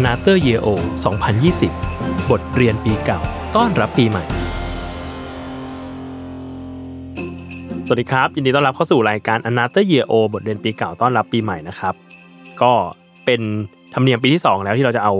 [0.00, 0.68] อนาเตอร์เยโอ
[1.48, 3.20] 2020 บทเรียนปีเก่า
[3.56, 4.24] ต้อนรับปีใหม่
[7.86, 11.94] สวัสดีครับ ยินดีต้อนรับเข้าสู่รายการ Another Year O บทเรียนปีเก่า ต้อนรับปีใหม่นะครับ
[12.62, 12.72] ก็
[13.24, 13.40] เป็น
[13.94, 15.14] ธรรมเนียมปีที่ 2 แล้วที่เราจะเอา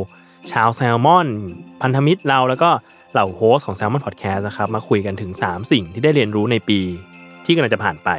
[0.53, 1.29] ชาวแซลมอน
[1.83, 2.71] พันธมิตรเราแล้วก็
[3.13, 6.81] เหล่าโฮสต์ของ Salmon Podcast นะครับมาคุยกันถึง 3 สิ่งที่ได้เรียนรู้ในปี
[7.47, 8.11] ที่กำลังจะผ่านไป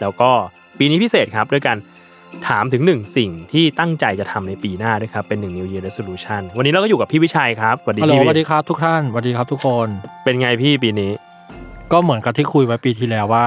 [0.00, 0.30] แล้วก็
[0.78, 1.76] ปีนี้พิเศษครับด้วยการ
[2.48, 9.88] ถามถึง1สิ่งที่ตั้งใจจะทำในปีหน้าด้วยครับ เป็น 1 New Year Resolution วันนี้เราก็อยู่กับพี่วิชัยครับสวัสดีฮัลโหลพี่สวัสดีครับทุกท่านสวัสดีครับทุกคน
[10.24, 11.12] เป็นไงพี่ปีนี้
[11.92, 13.44] ก็เหมือนกับที่คุยไว้ปีที่แล้วว่า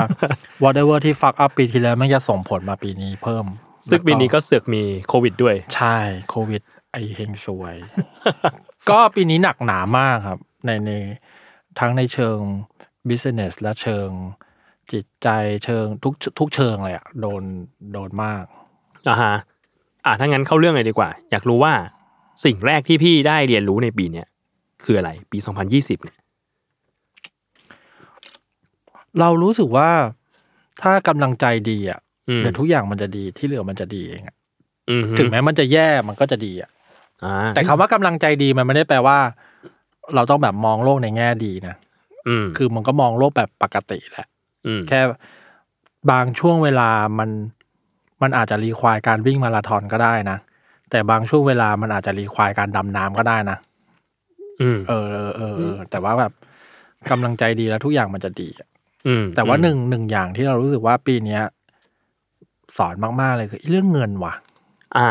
[0.63, 3.45] whatever ที่ fuck up ปีที่แล้วไม่จะส่งผลมาปีนี้เพิ่ม
[3.89, 5.97] ซึ่งปีนี้ก็เสือกมีโควิดด้วย ใช่
[6.29, 7.75] โควิด ไอเฮงซวย
[8.89, 10.91] ก็ปีนี้หนักหนามากครับ ในใน
[11.79, 12.37] ทั้งในเชิง
[13.09, 14.09] business และเชิง
[14.91, 15.29] จิตใจ
[15.65, 17.43] เชิงทุกทุกเชิงเลยอะโดน
[17.93, 18.45] โดนมาก
[19.09, 19.35] อ่าฮะ
[20.05, 21.73] อ่าถ้างั้นเข้าเรื่องเลยดีกว่า อยากรู้ว่า
[22.45, 24.27] สิ่งแรกที่พี่ได้เรียนรู้ในปีเนี้ย
[24.83, 25.37] คืออะไร ปี
[25.71, 26.17] 2020 เนี่ย
[29.19, 29.89] เรารู้สึกว่า
[30.81, 31.99] ถ้ากำลังใจดีอะ
[32.29, 34.35] อืมเดี๋ยวทุกอย่างมันจะดีที่เหลือมันจะดีเองอะ
[34.89, 36.69] อืมฮึถึงแม้มันจะแย่มันก็จะดีอะ
[37.23, 39.17] อ่าแต่คำว่ากำลังใจดีมันไม่ได้แปลว่า
[40.15, 41.75] เราต้องแบบมองโลกในแง่ดีนะ
[42.27, 44.27] อืมคือมันก็มองโลกแบบปกติแหละ
[44.65, 44.99] อืมแค่
[46.11, 46.89] บางช่วงเวลา
[47.19, 47.29] มัน
[48.21, 50.37] มันอาจจะรีควายการวิ่งมาราธอนก็ได้นะ
[50.89, 53.57] แต่บางช่วงเวลามันอาจจะรีควายการดำน้ำก็ได้นะ
[54.61, 56.31] อืมเออเออเออเออแต่ว่าแบบ
[57.11, 58.67] กำลังใจดีแล้วทุกอย่างมันจะดีอะ
[59.07, 61.41] อืมแต่ว่าหนึ่งหนึ่งอย่างที่เรารู้สึกว่าปีเนี้ย
[62.77, 64.33] สอนมากๆเลยคือเรื่องเงินว่ะ
[64.97, 65.09] อ่า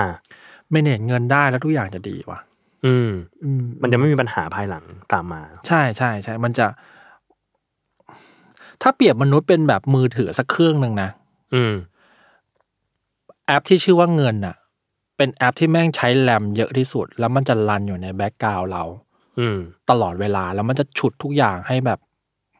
[0.70, 2.38] ไม่เน็ตเงินได้แล้วทุกอย่างจะดีว่ะ
[2.86, 3.10] อืม
[3.42, 6.66] อืมมันจะไม่มีปัญหาภายหลังตามมา ใช่ใช่ใช่มันจะ
[8.82, 11.10] ถ้าเปรียบมนุษย์เป็นแบบมือถือสักเครื่องหนึ่งนะ
[11.54, 11.74] อืม
[13.50, 14.56] แอปที่ชื่อว่าเงินอะ
[15.16, 18.84] เป็นแอปที่แม่งใช้แรมเยอะที่สุด แล้วมันจะรันอยู่ในแบ็กกราวเรา
[19.38, 19.58] อืม
[19.90, 21.98] ตลอดเวลาแล้วมันจะฉุดทุกอย่างให้แบบ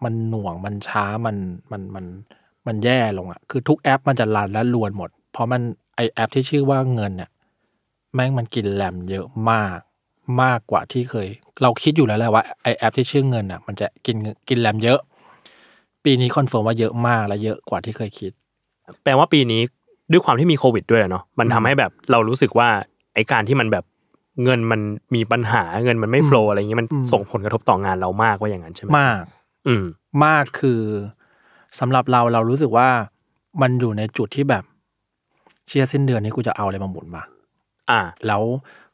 [0.05, 1.37] มันหน่วงมันช้ามัน
[1.71, 2.05] มันมัน
[2.67, 5.61] มันแย่ลงอะ คือทุกแอปมันจะ run และรวนหมด เพราะมัน
[5.97, 7.31] ไอแอปที่ชื่อว่าเงินเนี่ย
[8.15, 9.79] แม่งมันกินแรมเยอะมาก
[10.43, 11.29] มากกว่าที่เคย
[11.63, 14.17] เราคิดอยู่แล้วแหละว่าไอแอปที่ชื่อเงินอะ มันจะกิน
[14.49, 15.01] กินแรมเยอะ
[16.05, 18.33] ปีนี้ confirm ว่าเยอะมากและเยอะกว่าที่เคยคิด
[19.03, 19.63] แปลว่าปีนี้
[20.11, 22.69] ด้วยความที่มีโควิดด้วยเนาะมันทำให้แบบเรารู้สึกว่า
[23.15, 23.85] ไอการที่มันแบบ
[24.45, 24.81] เงินมัน
[25.15, 29.23] มีปัญหาเงินมันไม่โฟล์อะไรอย่างงี้มันอืมส่งผลกระทบต่องานเรามากว่าอย่างนั้นใช่ไหมมาก
[29.67, 29.85] อืม
[30.25, 30.81] มากคือ
[31.79, 32.89] สำหรับเราเรารู้สึกว่า
[33.63, 34.65] มันอยู่ในจุดที่แบบ
[35.67, 37.23] เชียร์สิ้นเดือนนี้กูจะเอาอะไรมาหมุนมา
[37.91, 38.43] อ่า แล้ว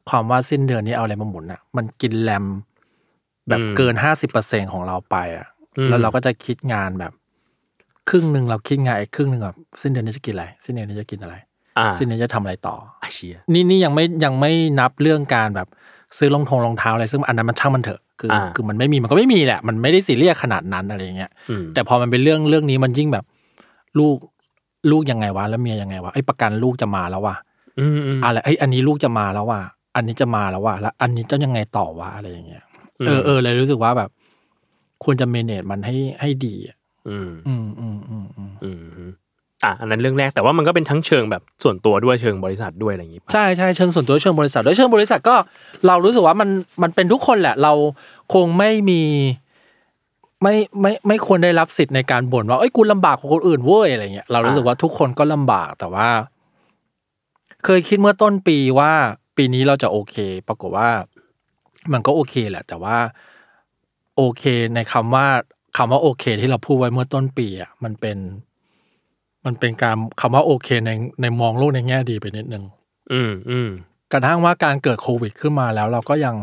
[0.08, 2.44] ความว่าสิ้นเดือนนี้เอาอะไรมาหมุนอะ มันกินแรม
[3.48, 5.46] แบบอืมเกินห้าสิบเปอร์เซ็นของเราไปอะ
[5.78, 7.12] อืมแล้วเราก็จะคิดงานแบบ
[8.08, 11.34] ครึ่งหนึ่งเราคิดงานอีกครึ่งหนึ่งแบบสิ้นเดือนนี้จะกินอะไรสิ้นเดือนนี้จะกินอะไร
[11.78, 14.50] อ่าสิ้นเดือนจะทำอะไรต่ออาเชีย นี่นี่ยังไม่ยังไม่
[14.80, 15.68] นับเรื่องการแบบ
[16.18, 23.24] ซื้อรองทงรองเท้าอะไรซึ่งอันนั้นมันช่างมันเถอะคืออาคือมันไม่มีมันก็ไม่มีแหละมันไม่ได้ซีเรียสขนาดนั้นอะไรอย่างเงี้ยอืม แต่พอมันเป็นเรื่องเรื่องนี้มันยิ่งแบบ
[23.98, 24.16] ลูก
[24.90, 27.36] ลูกยังไงวะแล้วเมียยังไงวะไอ้ยประกันลูกจะมาแล้วว่ะ
[27.80, 29.60] อืมอืม อะไรไอ้ยอันนี้ลูกจะมาแล้วว่ะ
[29.96, 32.64] อันนี้จะมาแล้วว่ะ แล้ว อันนี้จะยังไงต่อวะอะไรอย่างเงี้ย
[33.00, 34.10] อืมเออเออเลยรู้สึกว่าแบบ
[35.04, 36.75] ควรจะเมเนจมันให้ให้ดีอะ
[37.08, 39.10] อืมอืมอืมอืมอืมอืมอืม
[39.64, 45.34] อะอันนั้นเรื่องแรกแต่ว่ามันก็เป็นทั้งเชิงแบบส่วนตัวด้วยเชิงบริษัทด้วยอะไรอย่างงี้ปะใช่ใช่เชิงส่วนตัวเชิงบริษัทด้วยเชิงบริษัทก็
[45.86, 46.48] เรารู้สึกว่ามัน
[46.82, 47.72] มันเป็นทุกคนแหละ เรา
[48.34, 49.02] คงไม่มี
[50.42, 56.08] ไม่ไม่ไม่ควรได้รับสิทธิ์ในการบ่นว่าเอ้ยกูลำบากกว่าคนอื่นเว้ยอะไรเงี้ยเรารู้สึกว่าทุกคนก็ลำบากแต่ว่า
[57.64, 58.92] เคยคิดเมื่อต้นปีว่า
[59.36, 60.16] ปีนี้เราจะโอเค
[60.48, 60.88] ปรากฏว่า
[61.92, 62.96] มันก็โอเคแหละ แต่ว่า
[64.16, 64.44] โอเค
[64.74, 65.26] ในคำว่า
[65.76, 68.18] คำว่าโอเค ที่เราพูดไว้เมื่อต้นปีอะมันเป็น
[69.46, 70.90] มันเป็นการคำว่าโอเคใน
[71.20, 72.64] ในมองโลกในแง่ดีไปนิดนึง
[73.12, 73.70] อืมอืม
[74.12, 76.34] กระทั่งว่าการเกิดโควิดขึ้นมาแล้ว เราก็ยัง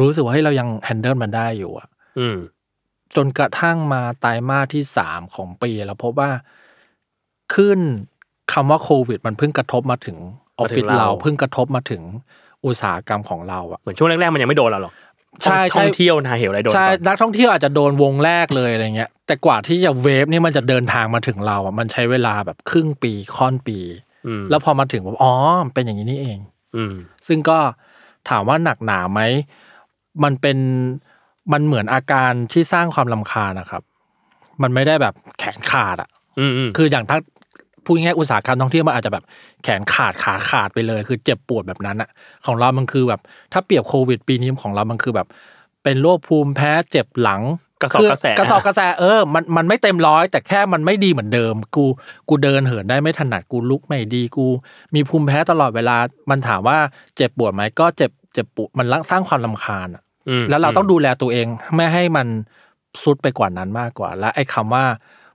[0.00, 2.38] รู้สึกว่าให้ยเรายังแฮนเดิลมันได้อยู่อะอืม
[3.16, 6.30] จนกระทั่งมาไตรมาสที่สามของปี แล้วพบว่า
[7.54, 7.78] ขึ้น
[8.52, 10.16] คำว่าโควิด มันเพิ่งกระทบมาถึง
[10.58, 12.02] ออฟฟิศมาถึงเราเราเพิ่งกระทบมาถึง
[12.66, 14.92] อุตสาหกรรมของเราอะเหมือนช่วงแรกๆมันยังไม่โดนเราหรอก
[15.42, 23.78] ใช่ใช่ท่องเที่ยวนาเหวอะไรโดนใช่ก่อนนักท่องเที่ยวอาจจะโดนวงแรกเลยอะไรเงี้ย แต่กว่าที่จะเวฟนี่มันจะเดินทางมาถึงเราอะมันใช้เวลาแบบครึ่งปีค่อนปี
[24.26, 25.32] อืมแล้วพอมาถึงแบบอ๋อ
[25.64, 26.38] มันเป็นอย่างนี้นี่เอง
[26.76, 26.94] อืม
[27.26, 27.58] ซึ่งก็
[28.28, 29.20] ถามว่าหนักหนาไหม
[30.24, 30.58] มันเป็น
[31.52, 33.82] มันเหมือนอาการที่สร้างความลำคาญนะครับ
[34.62, 37.18] มันไม่ได้แบบแขนขาดอะอืมอืมคืออย่างถ้า
[37.88, 39.24] พูดง่ายๆอุตสาหกรรมท่องเที่ยวมันอาจจะแบบ
[39.62, 42.10] แขนขาดขาขาดไปเลย คือเจ็บปวดแบบนั้นอะ
[42.46, 43.20] ของเรามันคือแบบ
[43.52, 45.26] ถ้าเปรียบโควิดปีนี้ของเรามันคือแบบ
[45.82, 47.42] เป็นโรคภูมิแพ้เจ็บหลัง
[47.82, 51.84] กระสอบกระแสคือกระสอบกระแสเออมันมันไม่เต็มร้อย แต่แค่มันไม่ดีเหมือนเดิม กู
[52.28, 54.46] กูเดินเหินได้ไม่ถนัดกูลุกไม่ดีกู
[54.94, 55.96] มีภูมิแพ้ตลอดเวลา
[56.30, 56.78] มันถามว่า
[57.16, 61.46] เจ็บปวดไหมก็เจ็บเจ็บปวดมันสร้างความลำคาญอะอืมแล้วเราต้องดูแลตัวเอง
[61.76, 62.26] ไม่ให้มัน
[63.02, 64.84] ซุดไปกว่านั้นมากกว่า และไอ้คำว่า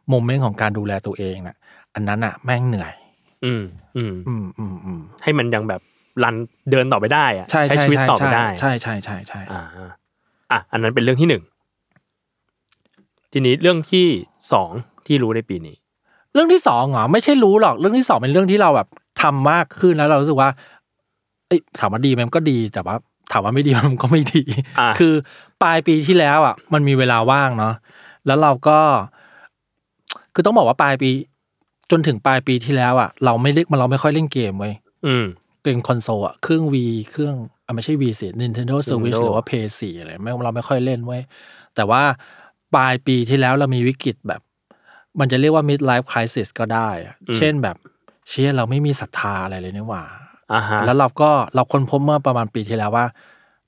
[0.09, 1.55] โมเมนต์ของการดูแลตัวเองน่ะ
[1.95, 2.93] อันนั้นอะแม่งเหนื่อย
[3.45, 3.63] อืม
[3.97, 5.81] อืม อืมอืมอืมให้มันยังแบบ
[6.23, 6.35] รัน
[6.71, 9.63] เดินต่อไปได้อะใช่ใช่ชีวิตใช่ต่อไปได้ ใช่ใช่ใช่ใช่อ่า
[10.51, 11.43] อะอันนั้นเป็นเรื่องที่หนึ่ง
[13.31, 14.07] ทีนี้เรื่องที่
[14.51, 14.71] สอง
[15.07, 15.75] ที่รู้ในปีนี้
[16.33, 18.87] เรื่องที่สองเหรอไม่ใช่รู้หรอก เรื่องที่สองเป็นเรื่องที่เราแบบ
[19.21, 20.49] ทำมากขึ้นแล้วเรารู้สึกว่า
[21.47, 22.95] เอ้ยถามว่าดีไหมมันก็ดีแต่ว่า
[23.31, 24.41] ถามว่าไม่ดีมันก็ไม่ดี
[24.79, 25.13] อ่าคือ
[25.63, 27.73] ปลายปีที่แล้วอะ มันมีเวลาว่างเนาะ
[28.25, 28.79] แล้วเราก็
[30.33, 31.09] คือต้องบอกว่าปลายปี
[31.91, 34.73] จนถึงปลายปีที่แล้วอะเราไม่เล่นมันเราไม่ค่อยเล่นเกมเว้ย
[35.07, 35.25] อืม
[35.63, 36.75] เป็นคอนโซลอะเครื่อง V
[37.11, 37.35] เครื่อง
[37.65, 41.21] อะไม่ใช่ V สิ Nintendo Switch Nintendo หรือว่า PS4 อะไรไม่เราไม่ค่อยเล่นเว้ย
[41.75, 42.03] แต่ว่า
[42.75, 44.41] ปลายปีที่แล้วเรามีวิกฤตแบบ
[45.19, 47.77] มันจะเรียกว่า mid life crisis ก็ได้อะเช่นแบบ
[48.29, 50.03] เชี่ยเราไม่มีศรัทธาอะไรเลยนี่หว่า
[50.53, 53.05] อ่าฮะแล้วเราก็เราค้นพบเมื่อประมาณปีที่แล้วว่า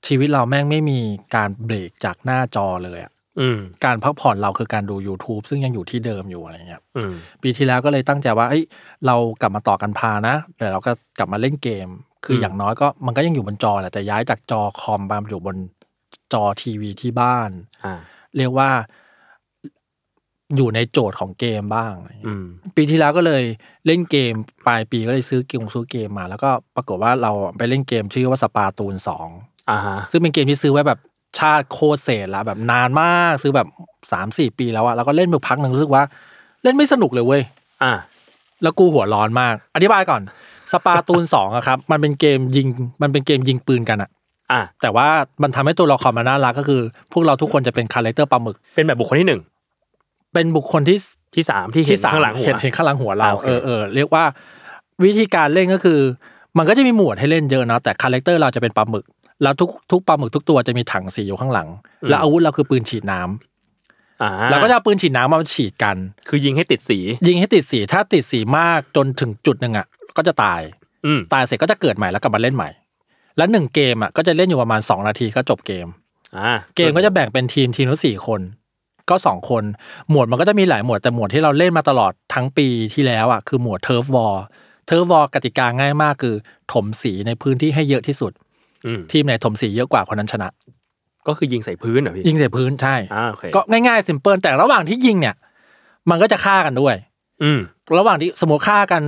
[0.06, 0.98] ชีวิตเราแม่งไม่มี
[1.34, 3.15] การเบรกจากหน้าจอเลยอะอืม
[3.84, 7.12] การพักผ่อนเราคือการดู YouTube ซึ่งยังอยู่ที่เดิมอยู่อะไรเงี้ยอืม
[7.42, 8.64] ปีที่แล้วก็เลยตั้งใจว่าเอ้ย
[9.06, 11.88] เรากลับมาต่อกันพานะแต่เราก็กลับมาเล่นเกม
[12.24, 15.56] คืออมอย่างน้อยก็มันก็ยังอยู่บนจอแหละแต่ย้ายจากจอคอมมาอยู่บน
[16.32, 17.50] จอทีวีที่บ้าน
[17.84, 17.94] อ่า
[18.36, 18.70] เรียกว่า
[20.56, 22.46] อยู่ในโจทย์ของเกมบ้างอะไรเงี้ยอืม
[22.76, 23.42] ปีที่แล้วก็เลย
[23.86, 24.32] เล่นเกม
[24.66, 29.28] ปลายปีก็เลยซื้อเกมซื้อเกมมา แล้วก็ปรากฏว่าเราไปเล่นเกมชื่อว่าสปาตูนสอง
[29.70, 30.98] อ่าฮะซึ่งเป็นเกมที่ซื้อไว้แบบ
[31.38, 33.68] ชาติโคตรเศษละแบบนานมากซื้อแบบ
[34.12, 36.02] สามสี่ปีแล้วอะแล้วก็เล่นไปพักหนึ่งรู้สึกว่า
[36.62, 37.42] เล่นไม่สนุกเลยเว้ย
[37.82, 37.92] อ่า
[38.62, 40.22] แล้วกูหัวร้อนมาก อธิบายก่อน
[40.72, 42.66] สปาตูนสองอะครับ มันเป็นเกมยิง
[43.02, 44.10] มันเป็นเกมยิงปืนกันอะ
[44.52, 45.08] อ่าแต่ว่า
[45.42, 46.80] มันทำให้ตัวละครมันน่ารักก็คือ
[47.12, 49.42] พวกเราทุกคนจะเป็น character ปลาหมึก เป็นแบบบุคคลที่หนึ่ง
[50.34, 50.98] เป็นบุคคลที่
[51.34, 54.24] ที่สามที่เห็นที่สามข้างหลังหัวเห็นเห็นข้างหลังหัวเราอ่าโอเคเออเออเรียกว่า
[55.04, 55.98] วิธีการเล่นก็คือ
[56.58, 59.04] มันก็จะมีหมวดให้เล่นเยอะนะแต่ character เราจะเป็นปลาหมึก
[59.42, 61.68] แล้วทุกทุกปลาหมึกทุกตัวจะมีถังสีอยู่ข้างหลัง
[62.08, 65.96] แล้วอาวุธเราคือปืนฉีดน้ำอ่าเราก็จะเอาปืนฉีดน้ำมาฉีดกัน
[66.28, 69.86] คือยิงให้ติดสี ยิงให้ติดสี ถ้าติดสีมากจนถึงจุดหนึ่งอะ
[70.16, 70.60] ก็จะตาย
[71.06, 72.70] อืมตายเสร็จก็จะเกิดใหม่แล้วกลับมาเล่นใหม่
[73.36, 75.86] แล้วหนึ่งเกมอะก็จะเล่นอยู่ประมาณ2นาทีก็จบเกม
[76.36, 78.40] อ่าเกมก็จะแบ่งเป็นทีมทีมละสี่คน
[79.10, 79.64] ก็สองคน
[80.10, 84.36] หมวดมันก็จะมีหลายหมวดแต่หมวดที่เราเล่นมาตลอดทั้งปีที่แล้วอะคือหมวด Turf War
[84.86, 86.34] Turf War กติกาง่ายมากคือ
[86.72, 88.45] ถมสีในพื้นที่ให้เยอะที่สุดอืม
[89.12, 90.48] ทีมไหนถมสีเยอะกว่าคนนั้นชนะ
[91.28, 95.34] ก็คือยิงใส่พื้นเหรอพี่ยิงใส่พื้นใช่อ่าโอเคก็ง่ายๆ s ิมเ l ิแต่ระหว่างที่ยิงเนี่ย
[96.10, 96.94] มันก็จะฆ่ากันด้วย
[97.42, 97.60] อืม
[97.98, 99.02] ระหว่างที่สมมติฆ่ากัน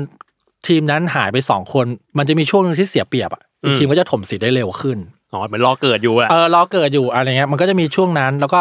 [0.69, 1.87] ทีมนั้นหายไปสองคน
[2.19, 4.99] มันจะมีช่วงหนึงที่เสียเปรียบอะอีกอืมทีมก็จะถมสีได้เร็วขึ้น
[5.33, 8.61] อ๋อเหมือนรอเกิดอยู่อะเออรอเกิดอยู่อะไรเงี้ยมันก็จะมีช่วงนั้น แล้วก็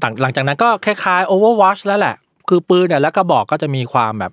[0.00, 2.14] หลังหลังจากนั้นก็คล้ายๆ Overwatch แล้วแหละ
[2.48, 4.32] คือปืนเนี่ยแล้วก็บอกก็จะมีความแบบ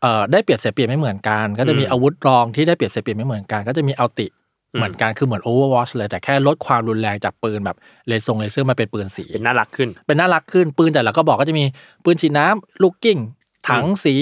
[0.00, 4.26] เอ่อได้เปรียบเสียเปรียบไม่เหมือนกัน ก็จะมีอาวุธรองที่ได้เปรียบเสียเปรียบไม่เหมือนกัน ก็จะมีอัลติ
[4.74, 7.76] เหมือนกันคือเหมือน Overwatch เลยแต่แค่ลดความรุนแรงจากปืนแบบ
[8.08, 11.64] เลเซงเลเซอร์มาเป็นปืนสี เป็นน่ารักขึ้น เป็นน่ารักขึ้นปืนแต่ละก็บอกก็จะมี
[12.04, 13.18] ปืนฉีดน้ำลูกกิ้ง
[13.68, 14.16] ถังสี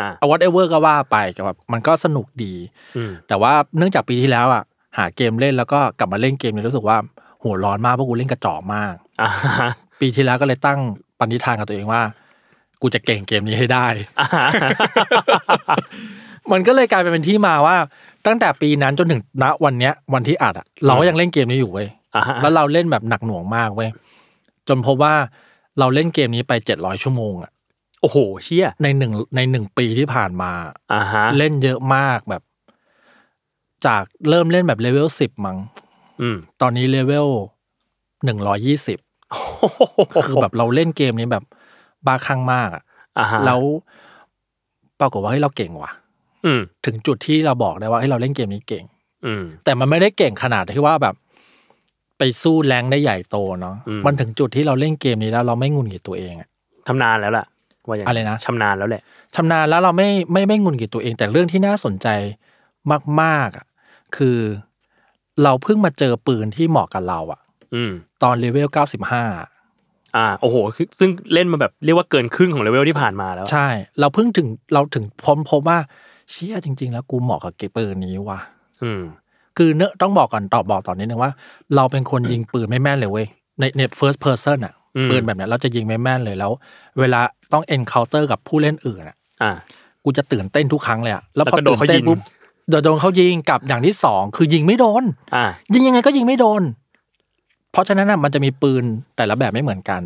[0.00, 2.54] อ่าเอา whatever ก็ว่าไปก็แบบมันก็สนุกดี
[2.96, 4.62] อืมแต่ว่าเนื่องจากปีที่แล้วอะ
[4.98, 6.96] หาเกมเล่นแล้วก็กลับมาเล่นเกมเนี่ยรู้สึกว่า
[7.42, 9.30] หัวร้อนมากเพราะกูเล่นกระจอกมากอ่า
[9.60, 10.78] ฮะปีที่แล้วก็เลยตั้ง
[11.18, 12.02] ปณิธานกับตัวเองว่า
[12.82, 13.86] กูจะเก่งเกมนี้ให้ได้
[14.20, 14.48] อ่าฮะ
[16.52, 17.76] มันก็เลยกลายเป็นที่มาว่า
[18.26, 23.90] ตั้งแต่ปีนั้นจนถึงณวันเนี้ยวันที่อัดอะเราก็ยังเล่นเกมนี้อยู่เว้ยอ่าฮะแล้วเราเล่นแบบหนักหน่วงมากเว้ย
[24.68, 25.14] จนพบว่า
[25.78, 27.50] เราเล่นเกมนี้ไปเจ็ดร้อยชั่วโมงอะ
[28.00, 30.52] โอ้โหเชี่ยในหนึ่งในหนึ่งปีที่ผ่านมา
[30.92, 32.42] อ่าฮะ เล่นเยอะมากแบบ
[33.86, 35.58] จากเริ่มเล่นแบบเลเวลสิบมั้ง
[36.20, 37.28] อืมตอนนี้เลเวล
[38.24, 38.98] หนึ่งร้อยี่สิบ
[40.24, 41.44] คือแบบเราเล่นเกมนี้แบบ
[42.06, 42.82] บ้าคลั่งมากอะ
[43.18, 43.60] อ่าฮะแล้ว
[45.00, 46.00] ปรากฏว่าเฮ้ยเราเก่งว่ะอืม
[46.86, 48.84] ถึงจุดที่เราบอกได้ว่าให้ยเราเล่นเกมนี้เก่ง
[49.26, 51.14] อืมแต่มันไม่ได้เก่งขนาดที่ว่าแบบ
[52.18, 56.48] ไปสู้แรงได้ใหญ่โตเนาะอืมมันถึงจุดที่เราเล่นเกมนี้แล้วเราไม่หงุดหงิดตัวเองอะ
[56.88, 57.46] ชำนาญแล้วล่ะ
[57.88, 59.02] ว่าอย่างอะไรนะชำนาญแล้วแหละ
[59.34, 62.08] ชำนาญแล้วเราไม่ไม่ไม่หงุดหงิดตัวเอง แต่เรื่องที่น่าสนใจ
[63.22, 63.66] มากๆอะ
[64.16, 64.38] คือ
[65.42, 67.40] เราเพิ่งมาเจอปืนที่เหมาะกับเราอะ
[67.74, 69.24] อืม ตอนเลเวลเก้าสิบห้า
[70.16, 73.68] อ่าโอ้โหคือซึ่งเล่นมาแบบเรียกว่าเกินครึ่งของเลเวลที่ผ่านมาแล้ว ใช่
[74.00, 75.78] เราเพิ่งถึงเราถึงค้นพบว่า
[76.32, 78.40] เชี่ยจริง ๆ แล้วกูเหมาะกับเกมปืนนี้ว่ะ
[78.82, 79.02] อืม
[79.56, 81.32] คือเนอะต้องบอกก่อนตอบบอกตอนนี้นึงว่า
[81.76, 83.26] เราเป็นคนยิงปืนไม่แม่นเลยเว้ย
[83.58, 86.52] ในใน first person อะอืม ปืนแบบเนี้ยเราจะยิงไม่แม่นเลยแล้ว
[87.00, 87.20] เวลา
[87.52, 89.52] ต้อง encounter กับผู้เล่นอื่นอะ อ่า
[90.04, 92.18] กูจะตื่นเต้นทุกครั้งเลยอะแล้วพอแล้วก็โดตื่นนเขาเต้ยินงปุ๊บ
[92.70, 96.62] โดนโดนเขายิงกับอย่างที่สองคือยิงไม่โดน อ่า ยิงยังไงก็ยิงไม่โดน
[97.72, 98.84] เพราะฉะนั้นน่ะมันจะมีปืน
[99.16, 100.00] แต่ละแบบไม่เหมือนกัน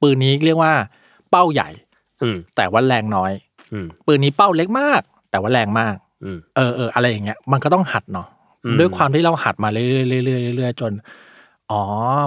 [0.00, 0.72] ปืนนี้เรียกว่า
[1.30, 1.68] เป้าใหญ่
[2.22, 3.32] อืม แต่ว่าแรงน้อย
[3.72, 8.26] อืม ปืนนี้เป้าเล็กมาก แต่ว่าแรงมากอืมเออเอออะไรอย่างเงี้ย มันก็ต้องหัดเนาะ
[8.64, 9.86] อืมด้วยความที่เราหัดมาเรื่อ
[10.22, 10.92] ยๆเรื่อยๆเรื่อยๆจน
[11.70, 11.82] อ๋อ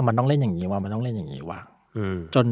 [0.06, 1.60] มันต้องเล่นอย่างนี้ว่ะมันต้องเล่นอย่างนี้ว่ะ
[1.96, 2.46] อืมจน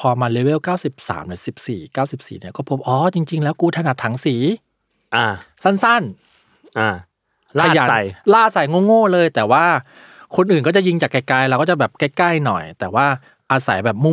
[0.00, 0.58] พอมาเลเวล
[0.94, 4.36] 93 หรือ 14 94 เนี่ยก็พบอ๋อจริง ๆ แล้วกูถนัดถังสี
[5.14, 5.26] อ่า
[5.64, 6.02] สั้น
[6.78, 8.00] อ่าๆลาดขยันใส่
[8.34, 9.64] ล่าใส่โง่ๆเลย แต่ว่า
[10.36, 13.06] คนอื่นก็จะยิงจากไกลๆเราก็จะแบบใกล้ๆหน่อย แต่ว่า
[13.52, 14.12] อาศัยแบบมั่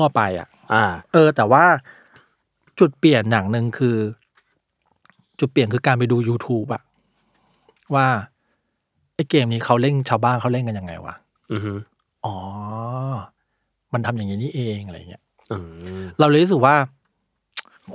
[0.00, 1.64] วๆๆๆๆไปอะ อ่า เออ แต่ว่า
[2.78, 3.96] จุดเปลี่ยนอย่างหนึ่งคือ
[5.40, 6.82] จุดเปลี่ยนคือการไปดู YouTube อะ
[7.94, 8.06] ว่า
[9.14, 11.14] ไอ้เกมนี้เขาเล่นชาวบ้านเขาเล่นกันยังไงวะ
[11.52, 11.72] อือฮึ
[12.24, 12.36] อ๋อ
[13.92, 15.56] มันทำอย่างนี้นี่เองอะไรเงี้ยอื
[16.00, 16.74] มเราเลยรู้สึกว่า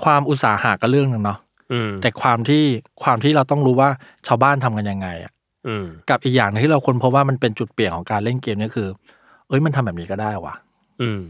[0.03, 1.39] ความอุตสาหะก็เรื่องหนึ่งเนาะ
[1.72, 2.63] อืมแต่ความที่
[3.03, 3.89] ความที่เราต้องรู้ว่า
[4.27, 5.32] ชาวบ้านทำกันยังไงอะ
[5.67, 8.88] อืมกับอีกอย่างหนึงที่เราค้นพบว่ามันเป็นจุดเปลี่ยนของการเล่นเกมเนี่ยคือ
[9.48, 10.56] เอ้ยมันทำแบบนี้ก็ได้ว่ะ
[11.01, 11.22] อืม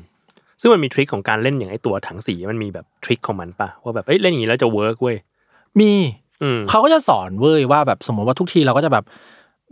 [0.62, 5.18] ซึ่งมันมี trick ของการเล่นอย่างไอตัวถังสีมันมีแบบ trick ของมันปะว่าแบบเอ้ยเล่นอย่างนี้แล้วจะ work เว้ย
[5.80, 5.92] มี
[6.44, 9.04] อืมเขาก็จะสอนเว้ยว่าแบบสมมติว่าทุกทีเราก็จะแบบ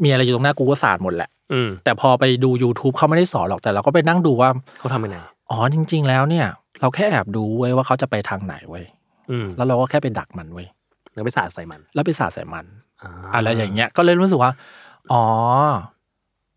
[0.04, 5.18] มีอะไรอยู่ตรงหน้ากูก็ศาสตร์หมดแหละอืมแต่พอไปดู YouTube เขาไม่ได้สอนหรอกแต่เราก็ไปนั่งดูว่าเขาทำยังไง
[5.52, 6.48] อ๋อจริง ๆ แล้วเนี่ย
[6.82, 8.86] เราแค่แอบดูเว้ยว่าเขาจะไปทางไหนเว้ย
[9.32, 10.68] อืมแล้วเราก็แค่ไปดักมันเว้ย
[11.14, 12.66] แล้วไปสาดใส่มัน แล้วไปสาดใส่มัน
[13.02, 14.52] อ่าอะไรอย่างเงี้ย ก็เลยรู้สึกว่า
[15.12, 15.24] อ๋อ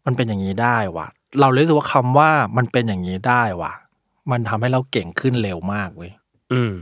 [0.07, 1.07] มันเป็นอย่างนี้ได้ว่ะ
[1.41, 3.73] เราเลยรู้สึกว่าคำว่ามันเป็นอย่างนี้ได้ว่ะ
[4.31, 6.13] มันทำให้เราเก่งขึ้นเร็วมากเว้ย
[6.53, 6.73] อืม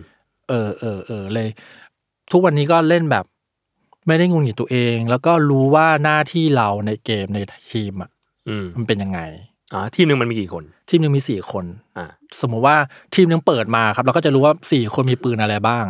[0.49, 1.49] เออเออเออเลย
[2.33, 3.25] ทุกวันนี้ก็เล่นแบบ
[4.07, 7.39] ไม่ได้งุนหงิดตัวเอง แล้วก็รู้ว่าหน้าที่เราในเกมใน
[7.73, 8.11] ทีมอะ
[8.49, 9.21] อืมมันเป็นยังไง
[9.73, 11.65] อ่าทีมหนึ่งมันมีกี่คน ทีมหนึ่งมีสี่คน
[11.99, 12.07] อ่า
[12.41, 12.77] สมมุติว่า
[13.15, 15.85] ทีมหนึ่งเปิดมาครับ เราก็จะรู้ว่าสี่คนมีปืนอะไรบ้าง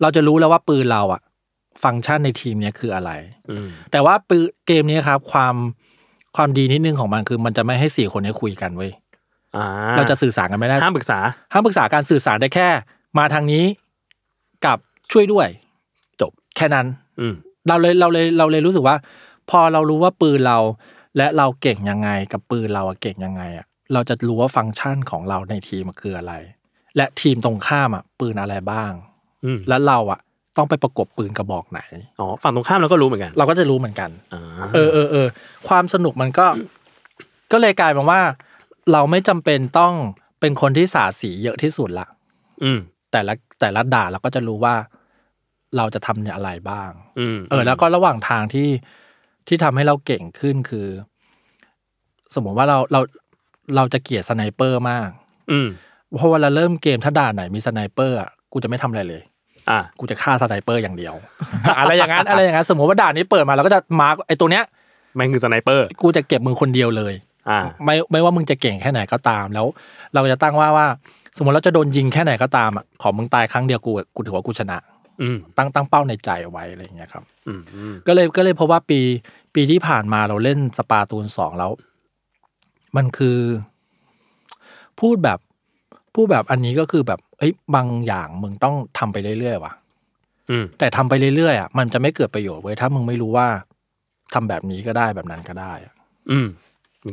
[0.00, 1.20] เราจะรู้แล้วว่าปืนเราอะ
[1.82, 3.10] ฟังก์ชันในทีมเนี้ยคืออะไร
[3.50, 5.54] อืมแต่ว่าปืนเกมนี้ครับ ความ
[6.36, 8.90] ความดีนิดนึงของมันคือ มันจะไม่ให้สี่คนนี้คุยกันเว้ย
[9.56, 11.18] อ่าเราจะสื่อสารกันไม่ได้ห้ามปรึกษา
[11.52, 12.68] ห้ามปรึกษาการสื่อสารได้แค่
[13.18, 13.64] มาทางนี้
[14.66, 14.78] กับ
[15.12, 15.48] ช่วยด้วย
[16.20, 16.86] จบแค่นั้น
[17.20, 17.34] อืม
[17.68, 18.96] เราเลยเราเลยเราเลยรู้สึกว่า
[19.50, 20.58] พอเรารู้ว่าปืนเรา
[21.16, 26.32] และเราเก่งยังไง กับปืนเราอะเก่งยังไงอะเราจะรู้ว่าฟังก์ชันของเราในทีมมันคืออะไร
[26.96, 28.92] และทีมตรงข้ามอะปืนอะไรบ้าง
[29.44, 30.20] อืมและเราอะ
[30.56, 31.80] ต้องไปประกบปืนกระบอกไหน
[32.20, 34.42] อ๋อฝั่งตรงข้ามเราก็รู้เหมือนกัน เราก็จะรู้เหมือนกันอ่า
[34.74, 35.26] เออเออเออ
[35.68, 36.46] ความสนุกมันก็
[37.52, 38.20] ก็เลยกลายเป็นว่า
[38.92, 39.94] เราไม่จำเป็นต้อง
[40.40, 42.06] เป็นคนที่สาดสีเยอะที่สุดละ
[42.64, 42.78] อืม
[43.12, 44.74] แต่ละแต่ละด่านเราก็จะรู้ว่า
[45.76, 48.68] เราจะทำอะไรบ้างอืมเออ แล้วก็ระหว่างทางที่
[49.48, 50.86] ที่ทำให้เราเก่งขึ้นคือ
[52.34, 53.00] สมมติว่าเราเรา
[53.76, 55.08] เราจะเกลียด sniper มาก
[55.52, 55.68] อืม
[56.16, 59.22] เพราะเวลาเริ่มเกมถ้าด่านไหนมี sniper อะกูจะไม่ทำอะไรเลย
[59.70, 61.14] อ่ากูจะฆ่า sniper อย่างเดียว
[61.78, 64.64] อะไรอย่างนั้นอะไรอย่างนั้นสมมติว่าด่านนี้เปิดมาเราก็จะ mark ไอ้ตัวเนี้ย
[65.14, 67.14] แม่งคือ sniper กูจะเก็บมึงคนเดียวเลย
[67.50, 69.66] อ่า ไม่ไม่ว่ามึงจะเก่งแค่ไหนก็ตามแล้ว
[70.14, 70.86] เราจะตั้งว่าว่า
[71.36, 74.99] สมมติเราจะโดนยิงแค่ไหนก็ตามอะขอมึงตายครั้งเดียวกูกูถือว่ากูชนะอืม
[75.56, 79.00] ตั้งตั้งเป้าในใจเอาไว้อะไรอย่างเงี้ยครับอืมอืมก็เลยก็เลยเพราะว่าปี
[79.54, 81.70] ปีที่ผ่านมาเราเล่นสปาตูนสองแล้ว
[82.96, 83.38] มันคือ
[85.00, 85.38] พูดแบบ
[86.14, 89.72] พูดแบบอันนี้ก็คือแบบ เอ้ยบางอย่างมึงต้องทำไปเรื่อยๆว่ะ
[90.50, 93.48] อืมแต่ทำไปเรื่อยๆอะมันจะไม่เกิดประโยชน์เว้ยถ้ามึงไม่รู้ว่า
[94.34, 95.94] ทำแบบนี้ก็ได้แบบนั้นก็ได้อะ
[96.30, 96.48] อืม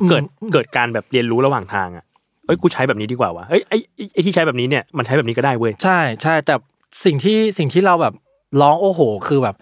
[0.10, 0.24] เกิด
[0.54, 2.06] เกิดการแบบเรียนรู้ระหว่างทางอะ
[2.46, 6.56] เอ้ยกูใช้แบบนี้ดีกว่าวะเอ้ยไอ้ไอ้ไอ้ที่ใช้แบบนี้เนี่ยมันใช้แบบนี้ก็ได้เว้ยใช่ใช่แต่
[7.06, 8.14] สิ่งที่สิ่งที่เราแบบ
[8.62, 9.56] ร้องโอ้โห คือแบบ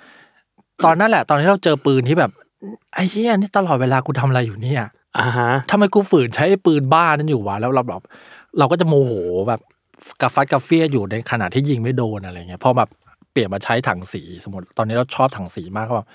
[0.86, 2.32] ตอนนั้นแหละ ตอนที่เราเจอปืนที่แบบ
[2.94, 4.82] ไอ้เหี้ยนี่ตลอดเวลากูทำอะไรอยู่เนี่ย
[5.18, 8.02] อ่าฮะทำไมกูฝืนใช้ไอ้ปืนบ้านั้นอยู่วะแล้วเราแบบ
[8.58, 9.12] เราก็จะโมโห
[9.50, 9.62] แบบ
[10.22, 12.90] กระฟัดกระเฟียอยู่ในขณะที่ยิงไม่โดนอะไรเงี้ยพอแบบ
[13.32, 16.08] เปลี่ยนมาใช้ถังสีสมมติตอนนี้เราชอบถังสีมากก็แบบ